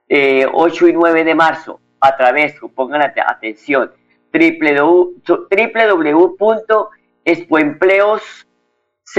eh, 0.10 0.46
8 0.52 0.88
y 0.90 0.94
9 0.94 1.24
de 1.24 1.36
marzo, 1.36 1.80
a 2.02 2.18
través, 2.18 2.56
pongan 2.76 3.02
ate- 3.02 3.22
atención, 3.26 3.92
www 4.34 6.30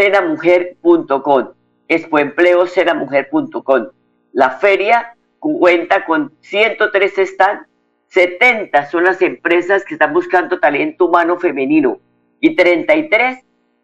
www.expoempleoscenamujer.com 0.01 1.49
expoempleoscenamujer.com 1.89 3.89
La 4.33 4.51
feria 4.51 5.15
cuenta 5.39 6.05
con 6.05 6.33
103 6.41 7.15
stands, 7.29 7.67
70 8.09 8.87
son 8.91 9.05
las 9.05 9.23
empresas 9.23 9.85
que 9.85 9.95
están 9.95 10.13
buscando 10.13 10.59
talento 10.61 11.07
humano 11.07 11.39
femenino 11.39 11.99
y 12.41 12.55
33 12.57 13.39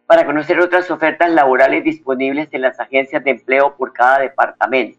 para 0.07 0.25
conocer 0.27 0.61
otras 0.61 0.91
ofertas 0.91 1.31
laborales 1.31 1.83
disponibles 1.85 2.49
en 2.53 2.61
las 2.63 2.79
agencias 2.79 3.25
de 3.25 3.31
empleo 3.33 3.75
por 3.77 3.93
cada 3.93 4.21
departamento. 4.21 4.99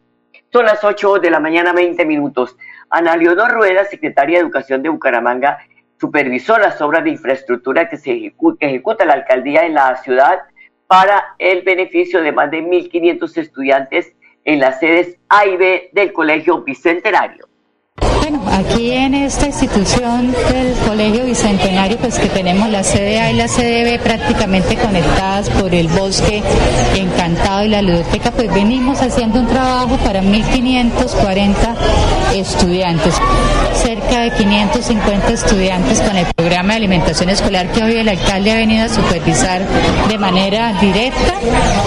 Son 0.55 0.65
las 0.65 0.85
8 0.85 1.19
de 1.19 1.29
la 1.29 1.41
mañana, 1.41 1.73
20 1.73 2.05
minutos. 2.05 2.55
Ana 2.89 3.17
Leonor 3.17 3.51
Rueda, 3.51 3.83
secretaria 3.83 4.37
de 4.37 4.43
Educación 4.43 4.81
de 4.81 4.87
Bucaramanga, 4.87 5.57
supervisó 5.99 6.57
las 6.57 6.79
obras 6.79 7.03
de 7.03 7.09
infraestructura 7.09 7.89
que 7.89 7.97
se 7.97 8.31
ejecuta, 8.61 9.03
la 9.03 9.15
alcaldía 9.15 9.65
en 9.65 9.73
la 9.73 9.97
ciudad 9.97 10.43
para 10.87 11.35
el 11.39 11.63
beneficio 11.63 12.21
de 12.21 12.31
más 12.31 12.51
de 12.51 12.63
1.500 12.63 13.37
estudiantes 13.37 14.13
en 14.45 14.61
las 14.61 14.79
sedes 14.79 15.17
A 15.27 15.45
y 15.45 15.57
B 15.57 15.89
del 15.91 16.13
Colegio 16.13 16.61
Bicentenario. 16.61 17.44
Bueno, 18.01 18.43
aquí 18.51 18.91
en 18.91 19.13
esta 19.13 19.45
institución 19.45 20.33
del 20.51 20.73
Colegio 20.85 21.25
Bicentenario, 21.25 21.97
pues 21.97 22.19
que 22.19 22.27
tenemos 22.27 22.69
la 22.69 22.83
CDA 22.83 23.31
y 23.31 23.35
la 23.35 23.47
CDB 23.47 24.01
prácticamente 24.01 24.75
conectadas 24.75 25.49
por 25.51 25.73
el 25.73 25.87
bosque 25.87 26.43
encantado 26.95 27.63
y 27.63 27.69
la 27.69 27.81
ludoteca, 27.81 28.31
pues 28.31 28.53
venimos 28.53 29.01
haciendo 29.01 29.39
un 29.39 29.47
trabajo 29.47 29.95
para 29.97 30.21
1.540 30.21 31.53
estudiantes, 32.33 33.13
cerca 33.75 34.21
de 34.21 34.31
550 34.31 35.29
estudiantes 35.31 36.01
con 36.01 36.17
el 36.17 36.25
programa 36.35 36.73
de 36.73 36.77
alimentación 36.77 37.29
escolar 37.29 37.71
que 37.71 37.83
hoy 37.83 37.95
el 37.97 38.09
alcalde 38.09 38.51
ha 38.51 38.55
venido 38.55 38.85
a 38.85 38.89
supervisar 38.89 39.61
de 40.09 40.17
manera 40.17 40.73
directa 40.81 41.35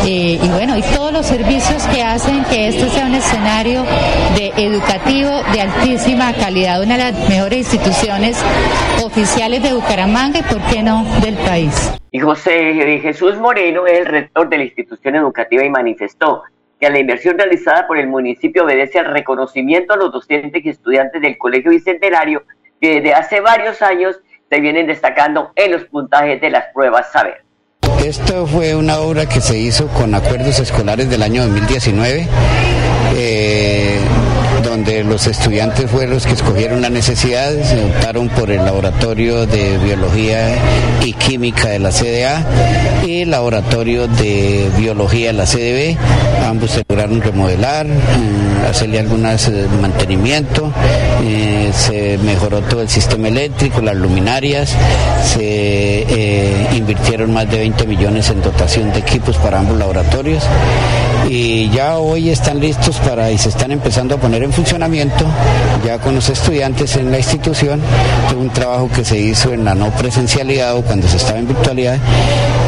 eh, 0.06 0.38
y 0.42 0.48
bueno, 0.48 0.78
y 0.78 0.82
todos 0.82 1.12
los 1.12 1.26
servicios 1.26 1.82
que 1.92 2.02
hacen 2.02 2.44
que 2.44 2.68
este 2.68 2.88
sea 2.90 3.06
un 3.06 3.14
escenario 3.14 3.84
de 4.36 4.52
educativo 4.56 5.30
de 5.52 5.60
altísima 5.98 6.32
calidad, 6.32 6.80
una 6.80 6.96
de 6.96 7.10
las 7.10 7.28
mejores 7.28 7.58
instituciones 7.58 8.40
oficiales 9.02 9.64
de 9.64 9.74
Bucaramanga 9.74 10.38
y 10.38 10.42
por 10.42 10.62
qué 10.70 10.80
no 10.80 11.04
del 11.22 11.34
país. 11.38 11.92
Y 12.12 12.20
José 12.20 13.00
Jesús 13.02 13.36
Moreno 13.36 13.84
es 13.84 13.98
el 13.98 14.06
rector 14.06 14.48
de 14.48 14.58
la 14.58 14.64
institución 14.64 15.16
educativa 15.16 15.64
y 15.64 15.70
manifestó 15.70 16.44
que 16.78 16.88
la 16.88 17.00
inversión 17.00 17.36
realizada 17.36 17.88
por 17.88 17.98
el 17.98 18.06
municipio 18.06 18.62
obedece 18.62 19.00
al 19.00 19.06
reconocimiento 19.06 19.94
a 19.94 19.96
los 19.96 20.12
docentes 20.12 20.64
y 20.64 20.68
estudiantes 20.68 21.20
del 21.20 21.36
Colegio 21.36 21.72
Bicentenario 21.72 22.44
que 22.80 23.00
desde 23.00 23.14
hace 23.14 23.40
varios 23.40 23.82
años 23.82 24.20
se 24.48 24.60
vienen 24.60 24.86
destacando 24.86 25.50
en 25.56 25.72
los 25.72 25.84
puntajes 25.86 26.40
de 26.40 26.50
las 26.50 26.66
pruebas 26.72 27.10
saber. 27.10 27.42
Esto 28.04 28.46
fue 28.46 28.76
una 28.76 29.00
obra 29.00 29.26
que 29.26 29.40
se 29.40 29.58
hizo 29.58 29.88
con 29.88 30.14
acuerdos 30.14 30.60
escolares 30.60 31.10
del 31.10 31.24
año 31.24 31.42
2019. 31.42 32.28
Eh, 33.16 33.77
donde 34.78 35.02
los 35.02 35.26
estudiantes 35.26 35.90
fueron 35.90 36.14
los 36.14 36.24
que 36.24 36.34
escogieron 36.34 36.80
las 36.80 36.92
necesidades, 36.92 37.66
se 37.66 37.84
optaron 37.84 38.28
por 38.28 38.48
el 38.50 38.64
laboratorio 38.64 39.44
de 39.44 39.76
biología 39.78 40.54
y 41.04 41.14
química 41.14 41.68
de 41.70 41.80
la 41.80 41.90
CDA 41.90 42.44
y 43.04 43.22
el 43.22 43.30
laboratorio 43.32 44.06
de 44.06 44.70
biología 44.78 45.28
de 45.28 45.32
la 45.32 45.46
CDB. 45.46 45.96
Ambos 46.46 46.70
se 46.70 46.84
lograron 46.88 47.20
remodelar, 47.20 47.86
mm, 47.86 48.66
hacerle 48.70 49.00
algunos 49.00 49.48
eh, 49.48 49.66
mantenimiento, 49.80 50.72
eh, 51.24 51.72
se 51.74 52.16
mejoró 52.18 52.60
todo 52.60 52.82
el 52.82 52.88
sistema 52.88 53.26
eléctrico, 53.28 53.80
las 53.80 53.96
luminarias, 53.96 54.76
se 55.24 55.42
eh, 56.08 56.68
invirtieron 56.76 57.32
más 57.32 57.50
de 57.50 57.58
20 57.58 57.84
millones 57.86 58.30
en 58.30 58.42
dotación 58.42 58.92
de 58.92 59.00
equipos 59.00 59.36
para 59.38 59.58
ambos 59.58 59.76
laboratorios 59.76 60.44
y 61.28 61.68
ya 61.70 61.98
hoy 61.98 62.30
están 62.30 62.58
listos 62.60 62.96
para 62.98 63.30
y 63.30 63.36
se 63.38 63.50
están 63.50 63.70
empezando 63.70 64.14
a 64.14 64.18
poner 64.18 64.42
en 64.42 64.52
funcionamiento 64.52 65.24
ya 65.84 65.98
con 65.98 66.14
los 66.14 66.28
estudiantes 66.30 66.96
en 66.96 67.10
la 67.10 67.18
institución 67.18 67.80
de 68.30 68.36
un 68.36 68.48
trabajo 68.50 68.88
que 68.94 69.04
se 69.04 69.18
hizo 69.18 69.52
en 69.52 69.64
la 69.64 69.74
no 69.74 69.90
presencialidad 69.90 70.76
o 70.76 70.82
cuando 70.82 71.06
se 71.08 71.18
estaba 71.18 71.38
en 71.38 71.48
virtualidad. 71.48 71.98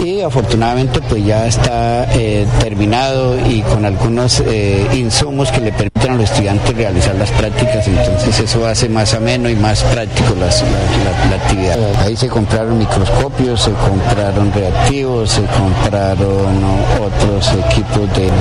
Y 0.04 0.20
afortunadamente 0.22 1.00
pues 1.08 1.24
ya 1.24 1.46
está 1.46 2.06
eh, 2.14 2.46
terminado 2.60 3.36
y 3.48 3.62
con 3.62 3.84
algunos 3.84 4.40
eh, 4.46 4.86
insumos 4.94 5.50
que 5.50 5.60
le 5.60 5.72
permiten 5.72 6.12
a 6.12 6.14
los 6.16 6.24
estudiantes 6.30 6.74
realizar 6.76 7.14
las 7.16 7.30
prácticas. 7.30 7.86
Entonces 7.86 8.40
eso 8.40 8.66
hace 8.66 8.88
más 8.88 9.14
ameno 9.14 9.48
y 9.48 9.56
más 9.56 9.82
práctico 9.84 10.34
la, 10.38 10.46
la- 10.46 11.30
la 11.30 11.36
actividad. 11.42 11.78
Ahí 12.04 12.16
se 12.16 12.28
compraron 12.28 12.78
microscopios 12.78 13.62
se 13.62 13.70
compraron 13.72 14.52
reactivos 14.52 15.30
se 15.30 15.42
compraron 15.42 16.64
otros 17.00 17.52
equipos 17.68 18.08
de 18.16 18.28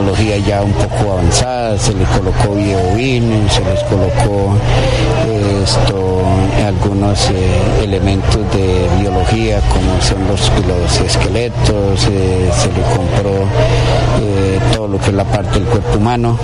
tecnología 0.00 0.38
ya 0.38 0.62
un 0.62 0.72
poco 0.72 1.12
avanzada, 1.12 1.78
se 1.78 1.92
les 1.92 2.08
colocó 2.08 2.54
videoin, 2.54 3.46
se 3.50 3.62
les 3.62 3.82
colocó 3.84 4.54
eh, 5.26 5.62
esto, 5.62 6.22
algunos 6.66 7.30
eh, 7.30 7.84
elementos 7.84 8.38
de 8.54 8.88
biología 8.98 9.60
como 9.68 10.00
son 10.00 10.26
los, 10.26 10.50
los 10.66 11.00
esqueletos, 11.06 12.06
eh, 12.10 12.50
se 12.56 12.68
le 12.68 12.80
compró 12.96 13.44
todo 14.74 14.88
lo 14.88 14.98
que 14.98 15.06
es 15.06 15.14
la 15.14 15.24
parte 15.24 15.58
del 15.58 15.68
cuerpo 15.68 15.98
humano, 15.98 16.38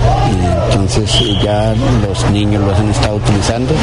entonces 0.69 1.09
ya 1.41 1.73
los 2.07 2.29
niños 2.31 2.63
los 2.63 2.77
han 2.77 2.89
estado 2.89 3.15
utilizando. 3.15 3.73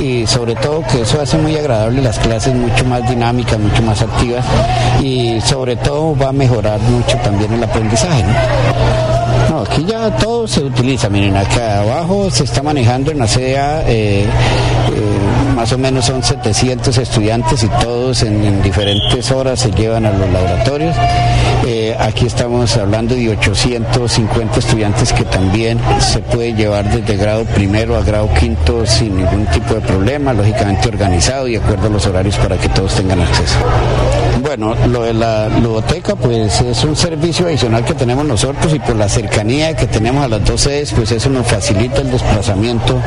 Y 0.00 0.26
sobre 0.26 0.54
todo 0.56 0.82
que 0.90 1.02
eso 1.02 1.20
hace 1.20 1.38
muy 1.38 1.56
agradable 1.56 2.02
las 2.02 2.18
clases 2.18 2.54
mucho 2.54 2.84
más 2.84 3.08
dinámicas, 3.08 3.58
mucho 3.58 3.82
más 3.82 4.02
activas. 4.02 4.44
Y 5.00 5.40
sobre 5.40 5.76
todo 5.76 6.16
va 6.16 6.30
a 6.30 6.32
mejorar 6.32 6.80
mucho 6.80 7.16
también 7.18 7.52
el 7.52 7.62
aprendizaje. 7.62 8.24
No, 9.50 9.60
aquí 9.60 9.84
ya 9.84 10.16
todo 10.16 10.46
se 10.46 10.60
utiliza. 10.60 11.08
Miren, 11.08 11.36
acá 11.36 11.80
abajo 11.80 12.30
se 12.30 12.44
está 12.44 12.62
manejando 12.62 13.10
en 13.10 13.18
la 13.18 13.26
CDA, 13.26 13.82
eh, 13.86 14.24
eh, 14.24 14.26
más 15.54 15.72
o 15.72 15.78
menos 15.78 16.06
son 16.06 16.22
700 16.22 16.96
estudiantes 16.98 17.62
y 17.62 17.68
todos 17.82 18.22
en, 18.22 18.44
en 18.44 18.62
diferentes 18.62 19.30
horas 19.30 19.60
se 19.60 19.70
llevan 19.70 20.06
a 20.06 20.12
los 20.12 20.28
laboratorios. 20.30 20.96
Aquí 21.98 22.26
estamos 22.26 22.76
hablando 22.76 23.14
de 23.14 23.30
850 23.30 24.58
estudiantes 24.58 25.12
que 25.12 25.24
también 25.24 25.80
se 26.00 26.20
puede 26.20 26.54
llevar 26.54 26.90
desde 26.90 27.16
grado 27.16 27.44
primero 27.44 27.96
a 27.96 28.02
grado 28.02 28.28
quinto 28.38 28.84
sin 28.86 29.16
ningún 29.16 29.46
tipo 29.46 29.74
de 29.74 29.80
problema, 29.80 30.32
lógicamente 30.32 30.88
organizado 30.88 31.48
y 31.48 31.52
de 31.52 31.58
acuerdo 31.58 31.86
a 31.86 31.90
los 31.90 32.06
horarios 32.06 32.36
para 32.36 32.56
que 32.56 32.68
todos 32.68 32.94
tengan 32.94 33.20
acceso. 33.20 33.56
Bueno, 34.42 34.74
lo 34.88 35.02
de 35.02 35.14
la 35.14 35.48
ludoteca 35.48 36.16
pues 36.16 36.60
es 36.60 36.84
un 36.84 36.96
servicio 36.96 37.46
adicional 37.46 37.84
que 37.84 37.94
tenemos 37.94 38.24
nosotros 38.24 38.72
y 38.74 38.78
por 38.78 38.96
la 38.96 39.08
cercanía 39.08 39.74
que 39.76 39.86
tenemos 39.86 40.24
a 40.24 40.28
las 40.28 40.44
dos 40.44 40.62
sedes 40.62 40.92
pues 40.92 41.10
eso 41.12 41.30
nos 41.30 41.46
facilita 41.46 42.00
el 42.00 42.10
desplazamiento 42.10 43.00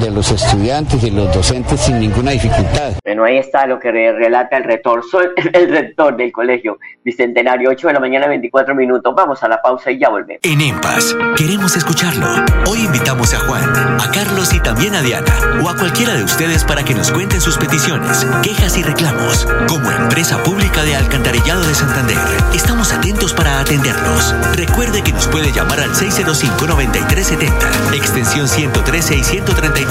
de 0.00 0.10
los 0.10 0.30
estudiantes 0.30 1.02
y 1.04 1.10
los 1.10 1.32
docentes 1.34 1.80
sin 1.80 2.00
ninguna 2.00 2.32
dificultad. 2.32 2.92
Bueno, 3.04 3.24
ahí 3.24 3.38
está 3.38 3.66
lo 3.66 3.78
que 3.78 3.90
re- 3.92 4.12
relata 4.12 4.56
el 4.56 4.64
rector, 4.64 5.02
soy 5.10 5.26
el 5.52 5.70
rector 5.70 6.16
del 6.16 6.32
Colegio 6.32 6.78
Bicentenario, 7.04 7.70
8 7.70 7.88
de 7.88 7.92
la 7.94 8.00
mañana, 8.00 8.26
24 8.28 8.74
minutos. 8.74 9.14
Vamos 9.14 9.42
a 9.42 9.48
la 9.48 9.60
pausa 9.62 9.90
y 9.90 9.98
ya 9.98 10.08
volvemos. 10.08 10.40
En 10.42 10.60
EMPAS, 10.60 11.16
queremos 11.36 11.76
escucharlo. 11.76 12.26
Hoy 12.66 12.80
invitamos 12.84 13.32
a 13.34 13.38
Juan, 13.40 14.00
a 14.00 14.10
Carlos 14.10 14.52
y 14.54 14.60
también 14.60 14.94
a 14.94 15.02
Diana, 15.02 15.32
o 15.62 15.68
a 15.68 15.76
cualquiera 15.76 16.14
de 16.14 16.24
ustedes 16.24 16.64
para 16.64 16.82
que 16.84 16.94
nos 16.94 17.10
cuenten 17.12 17.40
sus 17.40 17.58
peticiones, 17.58 18.26
quejas 18.42 18.76
y 18.78 18.82
reclamos. 18.82 19.46
Como 19.68 19.90
empresa 19.90 20.42
pública 20.42 20.82
de 20.82 20.96
Alcantarillado 20.96 21.62
de 21.66 21.74
Santander, 21.74 22.16
estamos 22.54 22.92
atentos 22.92 23.32
para 23.34 23.60
atenderlos. 23.60 24.34
Recuerde 24.56 25.02
que 25.02 25.12
nos 25.12 25.28
puede 25.28 25.52
llamar 25.52 25.80
al 25.80 25.90
605-9370, 25.90 27.94
extensión 27.94 28.48
113 28.48 29.16
y 29.16 29.24
133, 29.24 29.83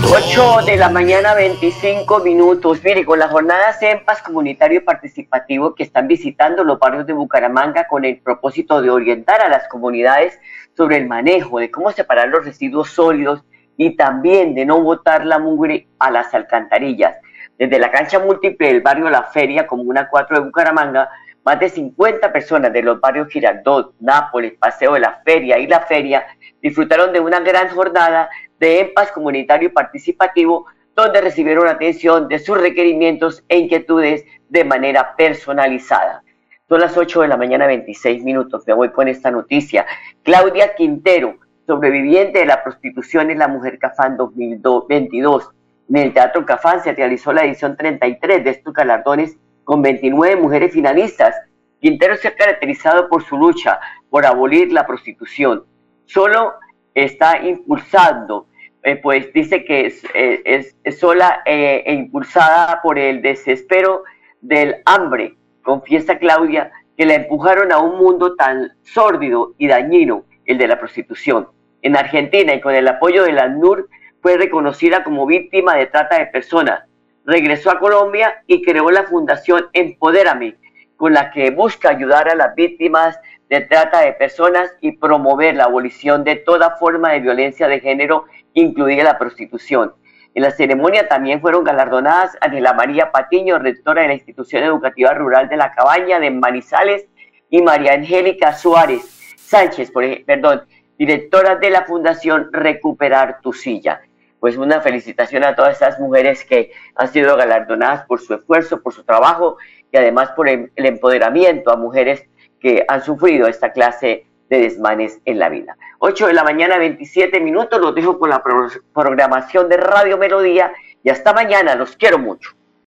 8 0.07 0.65
de 0.65 0.77
la 0.77 0.89
mañana, 0.89 1.33
25 1.33 2.19
minutos. 2.19 2.83
Mire, 2.83 3.03
con 3.03 3.17
las 3.17 3.31
jornadas 3.31 3.79
CEMPAS 3.79 4.21
comunitario 4.21 4.79
y 4.79 4.83
participativo 4.83 5.73
que 5.73 5.83
están 5.83 6.07
visitando 6.07 6.63
los 6.63 6.77
barrios 6.77 7.07
de 7.07 7.13
Bucaramanga 7.13 7.87
con 7.87 8.05
el 8.05 8.19
propósito 8.19 8.81
de 8.81 8.91
orientar 8.91 9.41
a 9.41 9.49
las 9.49 9.67
comunidades 9.67 10.39
sobre 10.77 10.97
el 10.97 11.07
manejo, 11.07 11.59
de 11.59 11.71
cómo 11.71 11.91
separar 11.91 12.27
los 12.29 12.45
residuos 12.45 12.89
sólidos 12.91 13.43
y 13.77 13.95
también 13.95 14.53
de 14.53 14.65
no 14.65 14.81
botar 14.81 15.25
la 15.25 15.39
mugre 15.39 15.87
a 15.99 16.11
las 16.11 16.33
alcantarillas. 16.33 17.15
Desde 17.57 17.79
la 17.79 17.91
cancha 17.91 18.19
múltiple 18.19 18.67
del 18.67 18.81
barrio 18.81 19.09
La 19.09 19.23
Feria, 19.23 19.65
Comuna 19.65 20.09
4 20.09 20.37
de 20.37 20.45
Bucaramanga, 20.45 21.09
más 21.45 21.59
de 21.59 21.69
50 21.69 22.33
personas 22.33 22.73
de 22.73 22.81
los 22.81 22.99
barrios 22.99 23.29
Girardot, 23.29 23.93
Nápoles, 23.99 24.53
Paseo 24.59 24.93
de 24.93 25.01
la 25.01 25.21
Feria 25.23 25.59
y 25.59 25.67
La 25.67 25.81
Feria 25.81 26.25
disfrutaron 26.61 27.13
de 27.13 27.19
una 27.19 27.39
gran 27.39 27.69
jornada 27.69 28.29
de 28.59 28.79
EMPAS 28.79 29.11
comunitario 29.11 29.69
y 29.69 29.71
participativo, 29.71 30.65
donde 30.95 31.21
recibieron 31.21 31.67
atención 31.67 32.27
de 32.27 32.39
sus 32.39 32.59
requerimientos 32.59 33.43
e 33.47 33.57
inquietudes 33.57 34.25
de 34.49 34.63
manera 34.63 35.15
personalizada. 35.15 36.23
Son 36.67 36.81
las 36.81 36.97
8 36.97 37.21
de 37.21 37.27
la 37.27 37.37
mañana, 37.37 37.67
26 37.67 38.23
minutos. 38.23 38.63
Me 38.65 38.73
voy 38.73 38.89
con 38.89 39.07
esta 39.07 39.29
noticia. 39.29 39.85
Claudia 40.23 40.73
Quintero, 40.73 41.37
sobreviviente 41.67 42.39
de 42.39 42.45
la 42.47 42.63
prostitución 42.63 43.29
en 43.29 43.37
la 43.37 43.47
Mujer 43.47 43.77
Cafán 43.77 44.17
2022. 44.17 45.51
El 45.93 46.13
Teatro 46.13 46.45
Cafán 46.45 46.81
se 46.81 46.93
realizó 46.93 47.31
la 47.31 47.45
edición 47.45 47.77
33 47.77 48.43
de 48.43 48.49
estos 48.49 48.73
galardones 48.73 49.37
con 49.63 49.81
29 49.81 50.35
mujeres 50.37 50.73
finalistas. 50.73 51.35
Quintero 51.79 52.15
se 52.15 52.29
ha 52.29 52.35
caracterizado 52.35 53.07
por 53.07 53.23
su 53.23 53.37
lucha 53.37 53.79
por 54.09 54.25
abolir 54.25 54.71
la 54.71 54.87
prostitución. 54.87 55.63
Solo 56.05 56.53
está 56.93 57.45
impulsando, 57.45 58.47
eh, 58.83 58.95
pues 58.95 59.31
dice 59.33 59.65
que 59.65 59.87
es, 59.87 60.03
eh, 60.13 60.91
sola 60.91 61.41
eh, 61.45 61.83
e 61.85 61.93
impulsada 61.93 62.81
por 62.81 62.97
el 62.97 63.21
desespero 63.21 64.03
del 64.41 64.77
hambre. 64.85 65.35
Confiesa 65.61 66.17
Claudia 66.17 66.71
que 66.97 67.05
la 67.05 67.15
empujaron 67.15 67.71
a 67.71 67.79
un 67.79 67.97
mundo 67.97 68.35
tan 68.35 68.71
sórdido 68.83 69.53
y 69.57 69.67
dañino, 69.67 70.23
el 70.45 70.57
de 70.57 70.67
la 70.67 70.79
prostitución. 70.79 71.47
En 71.81 71.95
Argentina 71.95 72.53
y 72.53 72.61
con 72.61 72.73
el 72.73 72.87
apoyo 72.87 73.23
de 73.23 73.33
la 73.33 73.49
NUR 73.49 73.89
fue 74.25 74.37
reconocida 74.37 75.03
como 75.03 75.27
víctima 75.27 75.75
de 75.75 75.85
trata 75.85 76.17
de 76.17 76.25
personas. 76.25 76.81
Regresó 77.25 77.69
a 77.69 77.77
Colombia 77.77 78.41
y 78.47 78.63
creó 78.63 78.89
la 78.89 79.03
fundación 79.03 79.67
Empodérame, 79.71 80.55
con 80.97 81.13
la 81.13 81.29
que 81.29 81.51
busca 81.51 81.89
ayudar 81.89 82.27
a 82.29 82.33
las 82.33 82.55
víctimas 82.55 83.19
de 83.51 83.61
trata 83.61 84.01
de 84.01 84.13
personas 84.13 84.71
y 84.81 84.93
promover 84.93 85.55
la 85.55 85.65
abolición 85.65 86.23
de 86.23 86.37
toda 86.37 86.75
forma 86.77 87.11
de 87.11 87.19
violencia 87.19 87.67
de 87.67 87.79
género, 87.81 88.25
incluida 88.55 89.03
la 89.03 89.19
prostitución. 89.19 89.93
En 90.33 90.41
la 90.41 90.49
ceremonia 90.49 91.07
también 91.07 91.39
fueron 91.39 91.63
galardonadas 91.63 92.35
Angela 92.41 92.73
María 92.73 93.11
Patiño, 93.11 93.59
rectora 93.59 94.01
de 94.01 94.07
la 94.07 94.15
Institución 94.15 94.63
Educativa 94.63 95.13
Rural 95.13 95.49
de 95.49 95.57
la 95.57 95.71
Cabaña 95.71 96.19
de 96.19 96.31
Manizales, 96.31 97.05
y 97.51 97.61
María 97.61 97.93
Angélica 97.93 98.53
Suárez 98.53 99.03
Sánchez, 99.37 99.91
perdón, 100.25 100.63
directora 100.97 101.57
de 101.57 101.69
la 101.69 101.83
Fundación 101.83 102.49
Recuperar 102.51 103.39
tu 103.43 103.53
Silla. 103.53 104.01
Pues 104.39 104.57
una 104.57 104.81
felicitación 104.81 105.43
a 105.43 105.55
todas 105.55 105.73
estas 105.73 105.99
mujeres 105.99 106.45
que 106.45 106.71
han 106.95 107.07
sido 107.11 107.35
galardonadas 107.35 108.05
por 108.05 108.19
su 108.19 108.33
esfuerzo, 108.35 108.81
por 108.81 108.93
su 108.93 109.03
trabajo 109.03 109.57
y 109.91 109.97
además 109.97 110.31
por 110.31 110.47
el 110.49 110.69
empoderamiento 110.75 111.71
a 111.71 111.77
mujeres 111.77 112.25
que 112.59 112.85
han 112.87 113.01
sufrido 113.03 113.47
esta 113.47 113.71
clase 113.71 114.27
de 114.49 114.59
desmanes 114.59 115.19
en 115.25 115.39
la 115.39 115.49
vida. 115.49 115.75
8 115.99 116.27
de 116.27 116.33
la 116.33 116.43
mañana, 116.43 116.77
27 116.77 117.39
minutos, 117.39 117.79
los 117.81 117.95
dejo 117.95 118.19
con 118.19 118.29
la 118.29 118.43
pro- 118.43 118.69
programación 118.93 119.69
de 119.69 119.77
Radio 119.77 120.17
Melodía 120.17 120.71
y 121.03 121.09
hasta 121.09 121.33
mañana, 121.33 121.75
los 121.75 121.95
quiero 121.95 122.19
mucho. 122.19 122.51